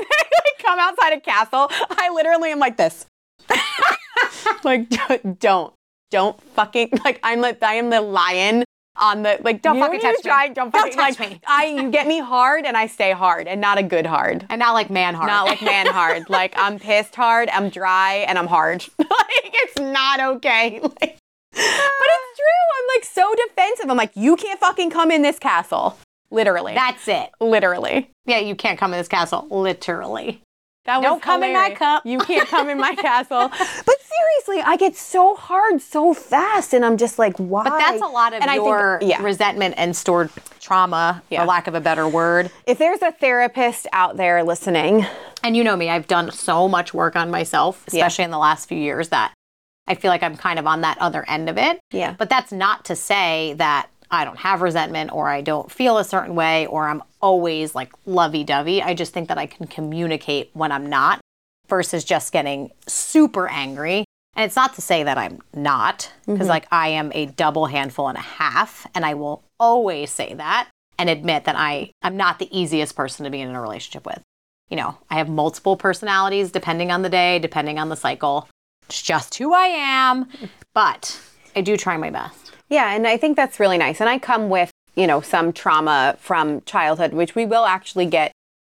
come 0.59 0.79
outside 0.79 1.13
a 1.13 1.19
castle. 1.19 1.67
I 1.71 2.09
literally 2.13 2.51
am 2.51 2.59
like 2.59 2.77
this. 2.77 3.05
like, 4.63 4.89
don't, 5.39 5.79
don't 6.09 6.41
fucking, 6.55 6.89
like, 7.03 7.19
I'm 7.23 7.41
like, 7.41 7.61
I 7.61 7.75
am 7.75 7.89
the 7.89 8.01
lion 8.01 8.63
on 8.95 9.23
the 9.23 9.39
like 9.41 9.61
don't 9.61 9.79
fucking 9.79 9.99
touch 9.99 10.21
try, 10.21 10.49
me. 10.49 10.53
Don't 10.53 10.71
fucking 10.71 10.95
don't 10.95 11.05
touch 11.05 11.19
like 11.19 11.31
me. 11.31 11.41
I 11.47 11.65
you 11.65 11.89
get 11.89 12.07
me 12.07 12.19
hard 12.19 12.65
and 12.65 12.77
I 12.77 12.87
stay 12.87 13.11
hard 13.11 13.47
and 13.47 13.59
not 13.59 13.77
a 13.77 13.83
good 13.83 14.05
hard. 14.05 14.45
And 14.49 14.59
not 14.59 14.73
like 14.73 14.89
man 14.89 15.15
hard. 15.15 15.27
Not 15.27 15.47
like 15.47 15.61
man 15.61 15.87
hard. 15.87 16.29
like 16.29 16.53
I'm 16.57 16.79
pissed 16.79 17.15
hard, 17.15 17.49
I'm 17.49 17.69
dry, 17.69 18.25
and 18.27 18.37
I'm 18.37 18.47
hard. 18.47 18.85
like 18.99 19.07
it's 19.09 19.79
not 19.79 20.19
okay. 20.19 20.79
Like, 21.01 21.17
but 21.55 21.61
it's 21.61 22.39
true. 22.39 22.79
I'm 22.79 22.87
like 22.95 23.05
so 23.05 23.35
defensive. 23.47 23.89
I'm 23.89 23.97
like, 23.97 24.11
you 24.15 24.35
can't 24.35 24.59
fucking 24.59 24.89
come 24.89 25.11
in 25.11 25.21
this 25.21 25.37
castle. 25.37 25.97
Literally. 26.31 26.73
That's 26.73 27.07
it. 27.07 27.29
Literally. 27.39 28.09
Yeah, 28.25 28.39
you 28.39 28.55
can't 28.55 28.79
come 28.79 28.91
in 28.93 28.99
this 28.99 29.07
castle. 29.07 29.47
Literally. 29.51 30.41
That 30.85 31.01
Don't 31.01 31.21
come 31.21 31.43
hilarious. 31.43 31.67
in 31.67 31.71
my 31.71 31.77
cup. 31.77 32.05
You 32.05 32.19
can't 32.19 32.49
come 32.49 32.69
in 32.69 32.77
my 32.79 32.95
castle. 32.95 33.49
But 33.85 34.01
seriously, 34.41 34.63
I 34.65 34.77
get 34.77 34.95
so 34.95 35.35
hard 35.35 35.81
so 35.81 36.13
fast, 36.13 36.73
and 36.73 36.85
I'm 36.85 36.97
just 36.97 37.19
like, 37.19 37.37
why? 37.37 37.63
But 37.63 37.77
that's 37.77 38.01
a 38.01 38.05
lot 38.05 38.33
of 38.33 38.41
and 38.41 38.53
your 38.55 38.99
think, 38.99 39.11
yeah. 39.11 39.23
resentment 39.23 39.75
and 39.77 39.95
stored 39.95 40.29
trauma, 40.59 41.21
yeah. 41.29 41.41
for 41.41 41.47
lack 41.47 41.67
of 41.67 41.75
a 41.75 41.81
better 41.81 42.07
word. 42.07 42.51
If 42.65 42.77
there's 42.77 43.01
a 43.01 43.11
therapist 43.11 43.87
out 43.93 44.17
there 44.17 44.43
listening, 44.43 45.05
and 45.43 45.57
you 45.57 45.63
know 45.63 45.75
me, 45.75 45.89
I've 45.89 46.07
done 46.07 46.31
so 46.31 46.67
much 46.67 46.93
work 46.93 47.15
on 47.15 47.31
myself, 47.31 47.83
especially 47.87 48.23
yeah. 48.23 48.27
in 48.27 48.31
the 48.31 48.37
last 48.37 48.67
few 48.67 48.77
years, 48.77 49.09
that 49.09 49.33
I 49.87 49.95
feel 49.95 50.09
like 50.09 50.23
I'm 50.23 50.37
kind 50.37 50.59
of 50.59 50.67
on 50.67 50.81
that 50.81 50.97
other 50.99 51.27
end 51.27 51.49
of 51.49 51.57
it. 51.57 51.79
Yeah. 51.91 52.15
But 52.17 52.29
that's 52.29 52.51
not 52.51 52.85
to 52.85 52.95
say 52.95 53.53
that 53.57 53.89
I 54.09 54.25
don't 54.25 54.37
have 54.37 54.61
resentment 54.61 55.11
or 55.11 55.27
I 55.27 55.41
don't 55.41 55.71
feel 55.71 55.97
a 55.97 56.03
certain 56.03 56.35
way 56.35 56.67
or 56.67 56.87
I'm 56.87 57.01
always 57.21 57.73
like 57.75 57.91
lovey 58.05 58.43
dovey. 58.43 58.81
I 58.81 58.93
just 58.93 59.11
think 59.11 59.27
that 59.29 59.37
I 59.37 59.47
can 59.47 59.67
communicate 59.67 60.51
when 60.53 60.71
I'm 60.71 60.87
not 60.87 61.19
versus 61.67 62.03
just 62.03 62.31
getting 62.31 62.71
super 62.87 63.47
angry. 63.47 64.05
And 64.35 64.45
it's 64.45 64.55
not 64.55 64.73
to 64.75 64.81
say 64.81 65.03
that 65.03 65.17
I'm 65.17 65.39
not, 65.53 66.11
because 66.25 66.41
mm-hmm. 66.41 66.49
like 66.49 66.67
I 66.71 66.89
am 66.89 67.11
a 67.13 67.27
double 67.27 67.67
handful 67.67 68.07
and 68.07 68.17
a 68.17 68.21
half, 68.21 68.87
and 68.95 69.05
I 69.05 69.13
will 69.13 69.43
always 69.59 70.09
say 70.11 70.33
that 70.33 70.69
and 70.97 71.09
admit 71.09 71.45
that 71.45 71.55
I, 71.55 71.91
I'm 72.01 72.17
not 72.17 72.39
the 72.39 72.57
easiest 72.57 72.95
person 72.95 73.25
to 73.25 73.29
be 73.29 73.41
in 73.41 73.55
a 73.55 73.61
relationship 73.61 74.05
with. 74.05 74.21
You 74.69 74.77
know, 74.77 74.97
I 75.09 75.15
have 75.15 75.29
multiple 75.29 75.77
personalities 75.77 76.51
depending 76.51 76.91
on 76.91 77.03
the 77.03 77.09
day, 77.09 77.37
depending 77.37 77.77
on 77.77 77.89
the 77.89 77.95
cycle. 77.95 78.47
It's 78.87 79.01
just 79.01 79.35
who 79.35 79.53
I 79.53 79.67
am, 79.67 80.27
but 80.73 81.19
I 81.55 81.61
do 81.61 81.77
try 81.77 81.97
my 81.97 82.09
best. 82.09 82.51
Yeah, 82.69 82.93
and 82.95 83.07
I 83.07 83.17
think 83.17 83.37
that's 83.37 83.59
really 83.59 83.77
nice. 83.77 84.01
And 84.01 84.09
I 84.09 84.17
come 84.17 84.49
with 84.49 84.71
you 84.95 85.07
know, 85.07 85.21
some 85.21 85.53
trauma 85.53 86.15
from 86.19 86.61
childhood, 86.61 87.13
which 87.13 87.35
we 87.35 87.45
will 87.45 87.65
actually 87.65 88.05
get 88.05 88.31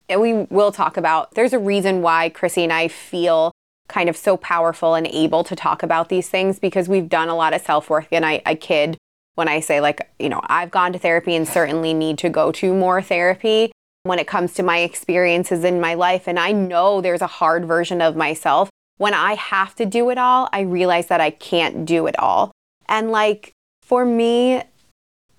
and 0.08 0.20
we 0.20 0.32
will 0.50 0.72
talk 0.72 0.96
about. 0.96 1.34
There's 1.34 1.52
a 1.52 1.58
reason 1.58 2.02
why 2.02 2.30
Chrissy 2.30 2.64
and 2.64 2.72
I 2.72 2.88
feel 2.88 3.52
kind 3.90 4.08
of 4.08 4.16
so 4.16 4.36
powerful 4.36 4.94
and 4.94 5.06
able 5.08 5.44
to 5.44 5.54
talk 5.54 5.82
about 5.82 6.08
these 6.08 6.28
things 6.28 6.58
because 6.58 6.88
we've 6.88 7.08
done 7.08 7.28
a 7.28 7.34
lot 7.34 7.52
of 7.52 7.60
self 7.60 7.90
work. 7.90 8.06
And 8.12 8.24
I, 8.24 8.40
I 8.46 8.54
kid 8.54 8.96
when 9.34 9.48
I 9.48 9.60
say, 9.60 9.80
like, 9.80 10.10
you 10.18 10.28
know, 10.28 10.40
I've 10.44 10.70
gone 10.70 10.92
to 10.92 10.98
therapy 10.98 11.34
and 11.34 11.46
certainly 11.46 11.92
need 11.92 12.18
to 12.18 12.30
go 12.30 12.52
to 12.52 12.72
more 12.72 13.02
therapy 13.02 13.72
when 14.04 14.18
it 14.18 14.26
comes 14.26 14.54
to 14.54 14.62
my 14.62 14.78
experiences 14.78 15.64
in 15.64 15.80
my 15.80 15.94
life. 15.94 16.26
And 16.26 16.38
I 16.38 16.52
know 16.52 17.00
there's 17.00 17.22
a 17.22 17.26
hard 17.26 17.66
version 17.66 18.00
of 18.00 18.16
myself. 18.16 18.70
When 18.96 19.14
I 19.14 19.34
have 19.34 19.74
to 19.76 19.86
do 19.86 20.10
it 20.10 20.18
all, 20.18 20.48
I 20.52 20.60
realize 20.60 21.06
that 21.08 21.20
I 21.20 21.30
can't 21.30 21.84
do 21.84 22.06
it 22.06 22.18
all. 22.18 22.52
And 22.88 23.10
like, 23.10 23.52
for 23.82 24.04
me, 24.04 24.62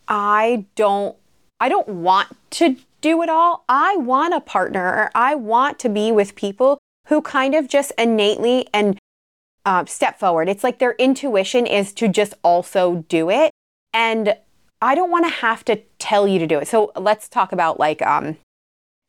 I 0.08 0.66
don't 0.76 1.16
I 1.60 1.70
don't 1.70 1.88
want 1.88 2.36
to 2.52 2.76
do 3.02 3.22
it 3.22 3.30
all. 3.30 3.64
I 3.70 3.98
want 3.98 4.34
a 4.34 4.42
partner 4.42 5.10
I 5.16 5.36
want 5.36 5.80
to 5.80 5.90
be 5.90 6.12
with 6.12 6.36
people 6.36 6.80
who 7.12 7.22
kind 7.22 7.54
of 7.54 7.68
just 7.68 7.92
innately 7.98 8.66
and 8.74 8.98
uh, 9.66 9.84
step 9.84 10.18
forward. 10.18 10.48
It's 10.48 10.64
like 10.64 10.80
their 10.80 10.94
intuition 10.94 11.66
is 11.68 11.92
to 11.96 12.08
just 12.08 12.34
also 12.42 13.04
do 13.10 13.30
it. 13.30 13.52
And 13.94 14.34
I 14.82 14.96
don't 14.96 15.12
want 15.12 15.26
to 15.26 15.32
have 15.42 15.66
to 15.66 15.76
tell 16.00 16.26
you 16.26 16.40
to 16.40 16.48
do 16.48 16.58
it. 16.60 16.70
So 16.70 16.94
let's 16.96 17.28
talk 17.28 17.52
about 17.52 17.78
like 17.82 18.02
um 18.02 18.38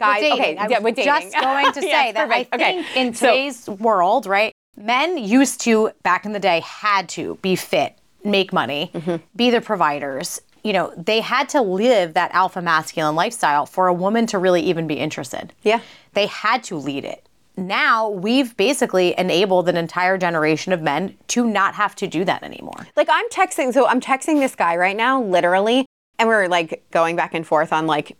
guys. 0.00 0.20
Okay, 0.32 0.56
I 0.56 0.66
yeah, 0.66 0.80
was 0.80 0.94
just 0.96 1.32
going 1.40 1.72
to 1.72 1.80
say 1.80 1.86
Yes, 1.88 2.14
that 2.14 2.28
I 2.28 2.42
perfect. 2.44 2.54
Okay. 2.56 2.82
think 2.82 2.96
in 2.96 3.14
So- 3.14 3.26
today's 3.28 3.68
world, 3.68 4.26
right, 4.26 4.52
men 4.76 5.16
used 5.16 5.60
to 5.60 5.92
back 6.02 6.26
in 6.26 6.32
the 6.32 6.40
day 6.40 6.58
had 6.60 7.08
to 7.10 7.38
be 7.40 7.54
fit, 7.54 7.96
make 8.24 8.52
money, 8.52 8.90
Mm-hmm. 8.92 9.24
be 9.36 9.50
the 9.50 9.60
providers. 9.60 10.40
You 10.64 10.72
know, 10.72 10.92
they 10.96 11.20
had 11.20 11.48
to 11.50 11.62
live 11.62 12.14
that 12.14 12.32
alpha 12.34 12.60
masculine 12.62 13.14
lifestyle 13.14 13.64
for 13.64 13.86
a 13.86 13.94
woman 13.94 14.26
to 14.26 14.38
really 14.38 14.62
even 14.62 14.88
be 14.88 14.94
interested. 14.94 15.52
Yeah. 15.62 15.80
They 16.14 16.26
had 16.26 16.64
to 16.64 16.76
lead 16.76 17.04
it. 17.04 17.28
Now 17.56 18.08
we've 18.08 18.56
basically 18.56 19.14
enabled 19.18 19.68
an 19.68 19.76
entire 19.76 20.16
generation 20.16 20.72
of 20.72 20.80
men 20.80 21.16
to 21.28 21.46
not 21.46 21.74
have 21.74 21.94
to 21.96 22.06
do 22.06 22.24
that 22.24 22.42
anymore. 22.42 22.86
Like 22.96 23.08
I'm 23.10 23.28
texting, 23.28 23.72
so 23.72 23.86
I'm 23.86 24.00
texting 24.00 24.40
this 24.40 24.54
guy 24.54 24.76
right 24.76 24.96
now, 24.96 25.22
literally, 25.22 25.84
and 26.18 26.28
we're 26.28 26.48
like 26.48 26.82
going 26.90 27.16
back 27.16 27.34
and 27.34 27.46
forth 27.46 27.72
on 27.72 27.86
like 27.86 28.16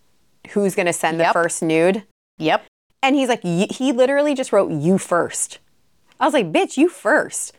who's 0.51 0.75
gonna 0.75 0.93
send 0.93 1.19
the 1.19 1.31
first 1.33 1.63
nude. 1.63 2.05
Yep. 2.39 2.65
And 3.03 3.17
he's 3.17 3.29
like, 3.29 3.43
y- 3.43 3.69
he 3.71 3.93
literally 3.93 4.35
just 4.35 4.53
wrote 4.53 4.71
you 4.71 4.99
first. 4.99 5.59
I 6.21 6.25
was 6.25 6.35
like, 6.35 6.53
bitch, 6.53 6.77
you 6.77 6.89
first. 6.89 7.53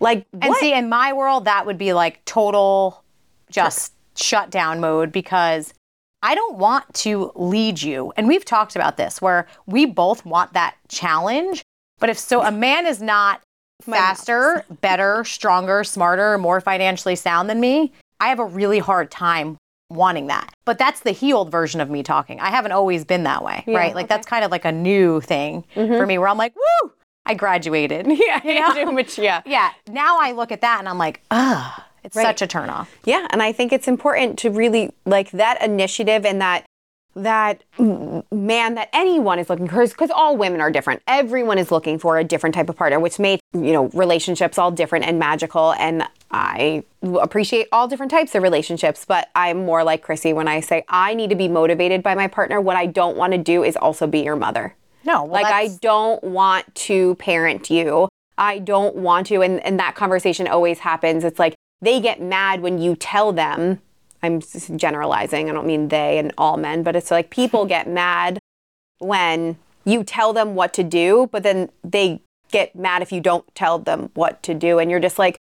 Like, 0.00 0.26
And 0.40 0.54
see, 0.56 0.72
in 0.72 0.88
my 0.88 1.12
world, 1.12 1.44
that 1.44 1.66
would 1.66 1.78
be 1.78 1.92
like 1.92 2.24
total 2.24 3.02
just 3.50 3.92
shutdown 4.16 4.80
mode 4.80 5.12
because 5.12 5.72
I 6.22 6.34
don't 6.34 6.56
want 6.56 6.92
to 6.94 7.32
lead 7.34 7.80
you. 7.80 8.12
And 8.16 8.26
we've 8.26 8.44
talked 8.44 8.76
about 8.76 8.96
this 8.96 9.22
where 9.22 9.46
we 9.66 9.86
both 9.86 10.24
want 10.24 10.52
that 10.52 10.76
challenge. 10.88 11.62
But 12.00 12.10
if 12.10 12.18
so, 12.18 12.42
a 12.42 12.50
man 12.50 12.86
is 12.86 13.00
not 13.00 13.40
faster, 13.82 14.64
better, 14.80 15.24
stronger, 15.24 15.84
smarter, 15.84 16.38
more 16.38 16.60
financially 16.60 17.16
sound 17.16 17.48
than 17.48 17.60
me, 17.60 17.92
I 18.20 18.28
have 18.28 18.40
a 18.40 18.44
really 18.44 18.80
hard 18.80 19.10
time 19.10 19.56
wanting 19.90 20.26
that. 20.26 20.54
But 20.64 20.78
that's 20.78 21.00
the 21.00 21.12
healed 21.12 21.50
version 21.50 21.80
of 21.80 21.88
me 21.88 22.02
talking. 22.02 22.40
I 22.40 22.50
haven't 22.50 22.72
always 22.72 23.04
been 23.04 23.22
that 23.22 23.44
way, 23.44 23.64
right? 23.66 23.94
Like 23.94 24.04
okay. 24.04 24.14
that's 24.14 24.26
kind 24.26 24.44
of 24.44 24.50
like 24.50 24.64
a 24.64 24.72
new 24.72 25.20
thing 25.20 25.64
for 25.74 26.06
me 26.06 26.18
where 26.18 26.28
I'm 26.28 26.36
like, 26.36 26.54
woo, 26.56 26.92
I 27.24 27.34
graduated. 27.34 28.06
yeah, 28.18 28.44
You 28.44 28.84
know? 28.84 28.92
much, 28.92 29.18
yeah. 29.18 29.42
Yeah. 29.46 29.70
Now 29.88 30.18
I 30.20 30.32
look 30.32 30.52
at 30.52 30.60
that 30.62 30.80
and 30.80 30.88
I'm 30.88 30.98
like, 30.98 31.22
ah, 31.30 31.86
it's 32.04 32.16
Right. 32.16 32.24
such 32.26 32.42
a 32.42 32.46
turnoff. 32.46 32.86
Yeah, 33.04 33.26
and 33.30 33.42
I 33.42 33.52
think 33.52 33.72
it's 33.72 33.88
important 33.88 34.38
to 34.40 34.50
really 34.50 34.92
like 35.04 35.30
that 35.32 35.62
initiative 35.62 36.24
and 36.24 36.40
that 36.40 36.64
that 37.14 37.64
man 37.78 38.74
that 38.76 38.88
anyone 38.92 39.38
is 39.38 39.50
looking 39.50 39.68
for 39.68 39.84
because 39.86 40.10
all 40.10 40.36
women 40.36 40.60
are 40.60 40.70
different. 40.70 41.02
Everyone 41.08 41.58
is 41.58 41.70
looking 41.70 41.98
for 41.98 42.18
a 42.18 42.24
different 42.24 42.54
type 42.54 42.68
of 42.68 42.76
partner, 42.76 43.00
which 43.00 43.18
makes 43.18 43.42
you 43.52 43.72
know 43.72 43.86
relationships 43.88 44.58
all 44.58 44.70
different 44.70 45.04
and 45.04 45.18
magical. 45.18 45.72
And 45.74 46.04
I 46.30 46.84
appreciate 47.02 47.68
all 47.72 47.88
different 47.88 48.10
types 48.10 48.34
of 48.34 48.42
relationships, 48.42 49.04
but 49.04 49.28
I'm 49.34 49.64
more 49.64 49.82
like 49.82 50.02
Chrissy 50.02 50.32
when 50.32 50.46
I 50.48 50.60
say 50.60 50.84
I 50.88 51.14
need 51.14 51.30
to 51.30 51.36
be 51.36 51.48
motivated 51.48 52.02
by 52.02 52.14
my 52.14 52.28
partner. 52.28 52.60
What 52.60 52.76
I 52.76 52.86
don't 52.86 53.16
want 53.16 53.32
to 53.32 53.38
do 53.38 53.64
is 53.64 53.76
also 53.76 54.06
be 54.06 54.20
your 54.20 54.36
mother. 54.36 54.74
No, 55.04 55.24
well, 55.24 55.42
like 55.42 55.46
I 55.52 55.68
don't 55.80 56.22
want 56.22 56.72
to 56.74 57.14
parent 57.16 57.70
you. 57.70 58.08
I 58.36 58.58
don't 58.60 58.94
want 58.94 59.26
to 59.28 59.42
and, 59.42 59.58
and 59.64 59.80
that 59.80 59.96
conversation 59.96 60.46
always 60.46 60.80
happens. 60.80 61.24
It's 61.24 61.38
like 61.38 61.54
they 61.80 62.00
get 62.00 62.20
mad 62.20 62.60
when 62.60 62.78
you 62.78 62.96
tell 62.96 63.32
them 63.32 63.80
I'm 64.22 64.40
generalizing. 64.40 65.48
I 65.48 65.52
don't 65.52 65.66
mean 65.66 65.88
they 65.88 66.18
and 66.18 66.32
all 66.36 66.56
men, 66.56 66.82
but 66.82 66.96
it's 66.96 67.10
like 67.10 67.30
people 67.30 67.66
get 67.66 67.88
mad 67.88 68.38
when 68.98 69.58
you 69.84 70.02
tell 70.02 70.32
them 70.32 70.54
what 70.54 70.74
to 70.74 70.82
do, 70.82 71.28
but 71.30 71.42
then 71.42 71.70
they 71.84 72.20
get 72.50 72.74
mad 72.74 73.02
if 73.02 73.12
you 73.12 73.20
don't 73.20 73.44
tell 73.54 73.78
them 73.78 74.10
what 74.14 74.42
to 74.42 74.54
do 74.54 74.78
and 74.78 74.90
you're 74.90 75.00
just 75.00 75.18
like 75.18 75.36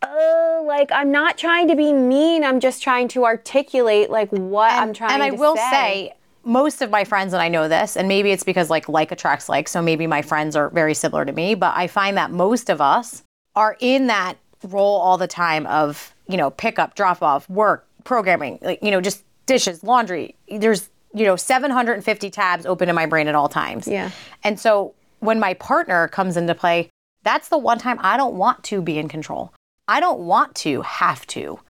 Oh, 0.00 0.64
like 0.66 0.92
I'm 0.92 1.10
not 1.10 1.38
trying 1.38 1.66
to 1.68 1.74
be 1.74 1.92
mean. 1.92 2.44
I'm 2.44 2.60
just 2.60 2.82
trying 2.82 3.08
to 3.08 3.24
articulate 3.24 4.10
like 4.10 4.30
what 4.30 4.70
I'm 4.70 4.92
trying 4.92 5.12
and 5.12 5.22
I 5.22 5.32
will 5.32 5.56
say. 5.56 5.70
say, 5.70 6.14
most 6.44 6.82
of 6.82 6.90
my 6.90 7.02
friends, 7.02 7.32
and 7.32 7.42
I 7.42 7.48
know 7.48 7.66
this, 7.66 7.96
and 7.96 8.06
maybe 8.06 8.30
it's 8.30 8.44
because 8.44 8.70
like 8.70 8.88
like 8.88 9.10
attracts 9.10 9.48
like, 9.48 9.66
so 9.66 9.82
maybe 9.82 10.06
my 10.06 10.22
friends 10.22 10.54
are 10.54 10.70
very 10.70 10.94
similar 10.94 11.24
to 11.24 11.32
me, 11.32 11.56
but 11.56 11.74
I 11.76 11.88
find 11.88 12.16
that 12.16 12.30
most 12.30 12.70
of 12.70 12.80
us 12.80 13.24
are 13.56 13.76
in 13.80 14.06
that 14.06 14.36
role 14.64 14.98
all 14.98 15.18
the 15.18 15.26
time 15.26 15.66
of, 15.66 16.14
you 16.28 16.36
know, 16.36 16.50
pickup, 16.50 16.94
drop 16.94 17.22
off, 17.22 17.48
work, 17.48 17.86
programming, 18.04 18.58
like, 18.62 18.82
you 18.82 18.90
know, 18.90 19.00
just 19.00 19.24
dishes, 19.46 19.82
laundry. 19.82 20.34
There's, 20.48 20.88
you 21.14 21.24
know, 21.24 21.36
750 21.36 22.30
tabs 22.30 22.66
open 22.66 22.88
in 22.88 22.94
my 22.94 23.06
brain 23.06 23.28
at 23.28 23.34
all 23.34 23.48
times. 23.48 23.86
Yeah. 23.86 24.10
And 24.44 24.58
so 24.58 24.94
when 25.20 25.40
my 25.40 25.54
partner 25.54 26.08
comes 26.08 26.36
into 26.36 26.54
play, 26.54 26.90
that's 27.22 27.48
the 27.48 27.58
one 27.58 27.78
time 27.78 27.98
I 28.00 28.16
don't 28.16 28.34
want 28.34 28.64
to 28.64 28.80
be 28.80 28.98
in 28.98 29.08
control. 29.08 29.52
I 29.86 30.00
don't 30.00 30.20
want 30.20 30.54
to 30.56 30.82
have 30.82 31.26
to 31.28 31.60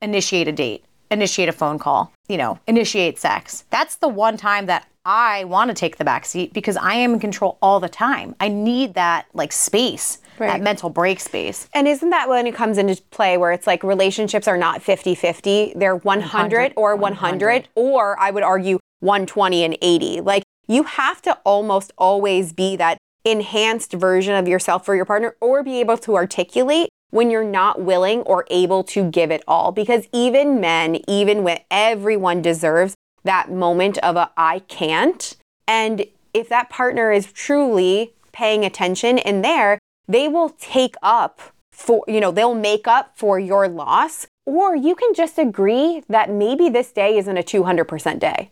initiate 0.00 0.48
a 0.48 0.52
date, 0.52 0.84
initiate 1.10 1.48
a 1.48 1.52
phone 1.52 1.78
call, 1.78 2.12
you 2.28 2.36
know, 2.36 2.58
initiate 2.66 3.18
sex. 3.18 3.64
That's 3.70 3.96
the 3.96 4.08
one 4.08 4.36
time 4.36 4.66
that 4.66 4.88
I 5.04 5.44
want 5.44 5.68
to 5.70 5.74
take 5.74 5.98
the 5.98 6.04
back 6.04 6.24
seat 6.24 6.52
because 6.52 6.76
I 6.76 6.94
am 6.94 7.14
in 7.14 7.20
control 7.20 7.58
all 7.62 7.78
the 7.78 7.88
time. 7.88 8.34
I 8.40 8.48
need 8.48 8.94
that 8.94 9.26
like 9.34 9.52
space, 9.52 10.18
that 10.38 10.60
mental 10.60 10.90
break 10.90 11.20
space. 11.20 11.68
And 11.74 11.88
isn't 11.88 12.10
that 12.10 12.28
when 12.28 12.46
it 12.46 12.54
comes 12.54 12.78
into 12.78 13.00
play 13.10 13.36
where 13.36 13.52
it's 13.52 13.66
like 13.66 13.82
relationships 13.82 14.46
are 14.48 14.58
not 14.58 14.82
50 14.82 15.14
50? 15.14 15.74
They're 15.76 15.96
100 15.96 16.72
or 16.76 16.96
100, 16.96 17.68
or 17.74 18.18
I 18.18 18.30
would 18.30 18.42
argue 18.42 18.78
120 19.00 19.64
and 19.64 19.78
80. 19.80 20.20
Like 20.20 20.42
you 20.66 20.84
have 20.84 21.22
to 21.22 21.38
almost 21.44 21.92
always 21.98 22.52
be 22.52 22.76
that 22.76 22.98
enhanced 23.24 23.92
version 23.92 24.34
of 24.34 24.46
yourself 24.46 24.84
for 24.86 24.94
your 24.94 25.04
partner 25.04 25.36
or 25.40 25.62
be 25.62 25.80
able 25.80 25.98
to 25.98 26.14
articulate 26.14 26.88
when 27.10 27.30
you're 27.30 27.44
not 27.44 27.80
willing 27.80 28.20
or 28.22 28.46
able 28.50 28.84
to 28.84 29.10
give 29.10 29.30
it 29.30 29.42
all. 29.46 29.72
Because 29.72 30.06
even 30.12 30.60
men, 30.60 30.98
even 31.08 31.42
when 31.42 31.60
everyone 31.70 32.42
deserves 32.42 32.94
that 33.24 33.50
moment 33.50 33.98
of 33.98 34.16
a 34.16 34.30
I 34.36 34.60
can't. 34.60 35.36
And 35.66 36.06
if 36.32 36.48
that 36.48 36.70
partner 36.70 37.12
is 37.12 37.32
truly 37.32 38.12
paying 38.32 38.64
attention 38.64 39.18
in 39.18 39.42
there, 39.42 39.78
they 40.08 40.28
will 40.28 40.50
take 40.50 40.94
up 41.02 41.40
for, 41.72 42.04
you 42.08 42.20
know, 42.20 42.30
they'll 42.30 42.54
make 42.54 42.86
up 42.86 43.12
for 43.16 43.38
your 43.38 43.68
loss. 43.68 44.26
Or 44.46 44.76
you 44.76 44.94
can 44.94 45.12
just 45.12 45.38
agree 45.38 46.02
that 46.08 46.30
maybe 46.30 46.68
this 46.68 46.92
day 46.92 47.18
isn't 47.18 47.36
a 47.36 47.42
200% 47.42 48.18
day. 48.20 48.50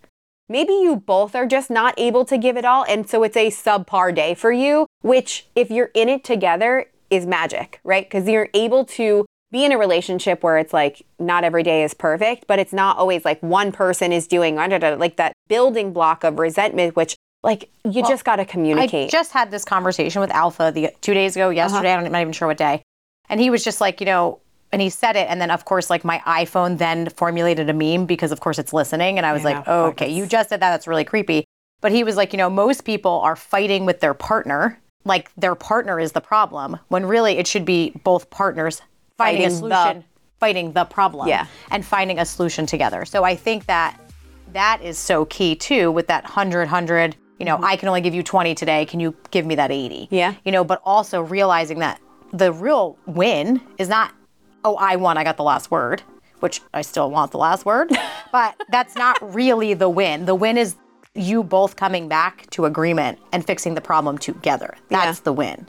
Maybe 0.48 0.72
you 0.72 0.96
both 0.96 1.34
are 1.34 1.46
just 1.46 1.70
not 1.70 1.94
able 1.96 2.24
to 2.26 2.36
give 2.36 2.56
it 2.56 2.64
all. 2.64 2.84
And 2.88 3.08
so 3.08 3.22
it's 3.22 3.36
a 3.36 3.50
subpar 3.50 4.14
day 4.14 4.34
for 4.34 4.52
you, 4.52 4.86
which, 5.00 5.46
if 5.54 5.70
you're 5.70 5.90
in 5.94 6.08
it 6.08 6.24
together, 6.24 6.86
is 7.10 7.26
magic, 7.26 7.80
right? 7.84 8.04
Because 8.04 8.28
you're 8.28 8.50
able 8.52 8.84
to 8.84 9.24
be 9.50 9.64
in 9.64 9.72
a 9.72 9.78
relationship 9.78 10.42
where 10.42 10.58
it's 10.58 10.72
like 10.72 11.06
not 11.18 11.44
every 11.44 11.62
day 11.62 11.84
is 11.84 11.94
perfect, 11.94 12.46
but 12.48 12.58
it's 12.58 12.72
not 12.72 12.98
always 12.98 13.24
like 13.24 13.40
one 13.40 13.70
person 13.70 14.12
is 14.12 14.26
doing 14.26 14.56
like 14.56 15.16
that 15.16 15.32
building 15.48 15.92
block 15.92 16.24
of 16.24 16.40
resentment, 16.40 16.96
which 16.96 17.14
like 17.44 17.70
you 17.84 18.02
just 18.02 18.24
got 18.24 18.36
to 18.36 18.44
communicate. 18.44 19.08
I 19.08 19.10
just 19.10 19.30
had 19.32 19.50
this 19.50 19.64
conversation 19.64 20.20
with 20.20 20.30
Alpha 20.30 20.72
the 20.74 20.90
two 21.00 21.14
days 21.14 21.36
ago, 21.36 21.44
uh-huh. 21.44 21.52
yesterday. 21.52 21.92
I'm 21.92 22.10
not 22.10 22.20
even 22.20 22.32
sure 22.32 22.48
what 22.48 22.56
day. 22.56 22.82
And 23.28 23.40
he 23.40 23.50
was 23.50 23.62
just 23.62 23.80
like, 23.80 24.00
you 24.00 24.06
know, 24.06 24.40
and 24.72 24.82
he 24.82 24.90
said 24.90 25.14
it, 25.14 25.28
and 25.30 25.40
then 25.40 25.50
of 25.50 25.64
course, 25.64 25.88
like 25.88 26.04
my 26.04 26.20
iPhone 26.26 26.78
then 26.78 27.08
formulated 27.10 27.70
a 27.70 27.72
meme 27.72 28.06
because 28.06 28.32
of 28.32 28.40
course 28.40 28.58
it's 28.58 28.72
listening, 28.72 29.18
and 29.18 29.26
I 29.26 29.32
was 29.32 29.42
Yeah, 29.42 29.50
like, 29.50 29.64
oh, 29.68 29.84
okay, 29.90 30.08
you 30.08 30.26
just 30.26 30.48
said 30.48 30.60
that. 30.60 30.70
That's 30.70 30.88
really 30.88 31.04
creepy. 31.04 31.44
But 31.80 31.92
he 31.92 32.02
was 32.02 32.16
like, 32.16 32.32
you 32.32 32.38
know, 32.38 32.50
most 32.50 32.84
people 32.84 33.20
are 33.20 33.36
fighting 33.36 33.84
with 33.84 34.00
their 34.00 34.14
partner, 34.14 34.80
like 35.04 35.30
their 35.36 35.54
partner 35.54 36.00
is 36.00 36.12
the 36.12 36.20
problem, 36.20 36.78
when 36.88 37.06
really 37.06 37.34
it 37.38 37.46
should 37.46 37.64
be 37.64 37.92
both 38.02 38.30
partners 38.30 38.80
fighting, 39.16 39.44
a 39.46 39.50
Fighting 39.50 39.68
the- 39.68 40.04
fighting 40.40 40.72
the 40.72 40.84
problem, 40.86 41.28
Yeah. 41.28 41.46
and 41.70 41.84
finding 41.84 42.18
a 42.18 42.24
solution 42.24 42.66
together. 42.66 43.04
So 43.04 43.22
I 43.22 43.36
think 43.36 43.66
that 43.66 44.00
that 44.52 44.82
is 44.82 44.98
so 44.98 45.24
key 45.26 45.54
too 45.54 45.90
with 45.90 46.06
that 46.08 46.24
100 46.24 46.60
100 46.60 47.16
you 47.38 47.44
know 47.44 47.58
i 47.62 47.76
can 47.76 47.88
only 47.88 48.00
give 48.00 48.14
you 48.14 48.22
20 48.22 48.54
today 48.54 48.84
can 48.86 49.00
you 49.00 49.14
give 49.30 49.44
me 49.46 49.54
that 49.56 49.70
80 49.70 49.94
Mm-hmm. 50.06 50.14
Yeah. 50.14 50.34
you 50.44 50.52
know 50.52 50.64
but 50.64 50.80
also 50.84 51.20
realizing 51.22 51.78
that 51.80 52.00
the 52.32 52.52
real 52.52 52.96
win 53.06 53.60
is 53.78 53.88
not 53.88 54.12
oh 54.64 54.76
i 54.76 54.96
won 54.96 55.16
i 55.18 55.24
got 55.24 55.36
the 55.36 55.44
last 55.44 55.70
word 55.70 56.02
which 56.40 56.60
I 56.74 56.82
still 56.82 57.10
want 57.10 57.30
the 57.30 57.38
last 57.38 57.64
word, 57.64 57.90
but 58.32 58.54
that's 58.68 58.96
not 58.96 59.16
really 59.34 59.72
the 59.72 59.88
win. 59.88 60.26
The 60.26 60.34
win 60.34 60.58
is 60.58 60.76
you 61.14 61.42
both 61.42 61.76
coming 61.76 62.06
back 62.06 62.50
to 62.50 62.66
agreement 62.66 63.18
and 63.32 63.46
fixing 63.46 63.72
the 63.72 63.80
problem 63.80 64.18
together. 64.18 64.74
That's 64.90 65.20
the 65.20 65.32
win. 65.32 65.66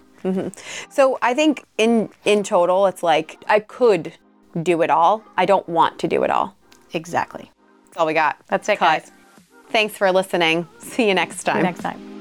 So 0.90 1.18
I 1.22 1.34
think 1.34 1.64
in 1.78 2.10
in 2.26 2.44
total, 2.44 2.88
it's 2.88 3.04
like 3.04 3.42
I 3.48 3.62
could 3.62 4.12
do 4.64 4.82
it 4.82 4.90
all. 4.90 5.24
I 5.38 5.46
don't 5.46 5.68
want 5.70 5.98
to 6.00 6.10
do 6.10 6.24
it 6.24 6.30
all. 6.30 6.58
Exactly. 6.92 7.50
That's 7.86 7.98
all 7.98 8.06
we 8.08 8.14
got. 8.14 8.36
That's 8.48 8.68
it, 8.68 8.78
Cut. 8.80 9.04
guys. 9.04 9.12
Thanks 9.70 9.98
for 9.98 10.12
listening. 10.12 10.68
See 10.80 11.08
you 11.08 11.14
next 11.14 11.44
time. 11.44 11.64
Next 11.64 11.82
time. 11.82 12.15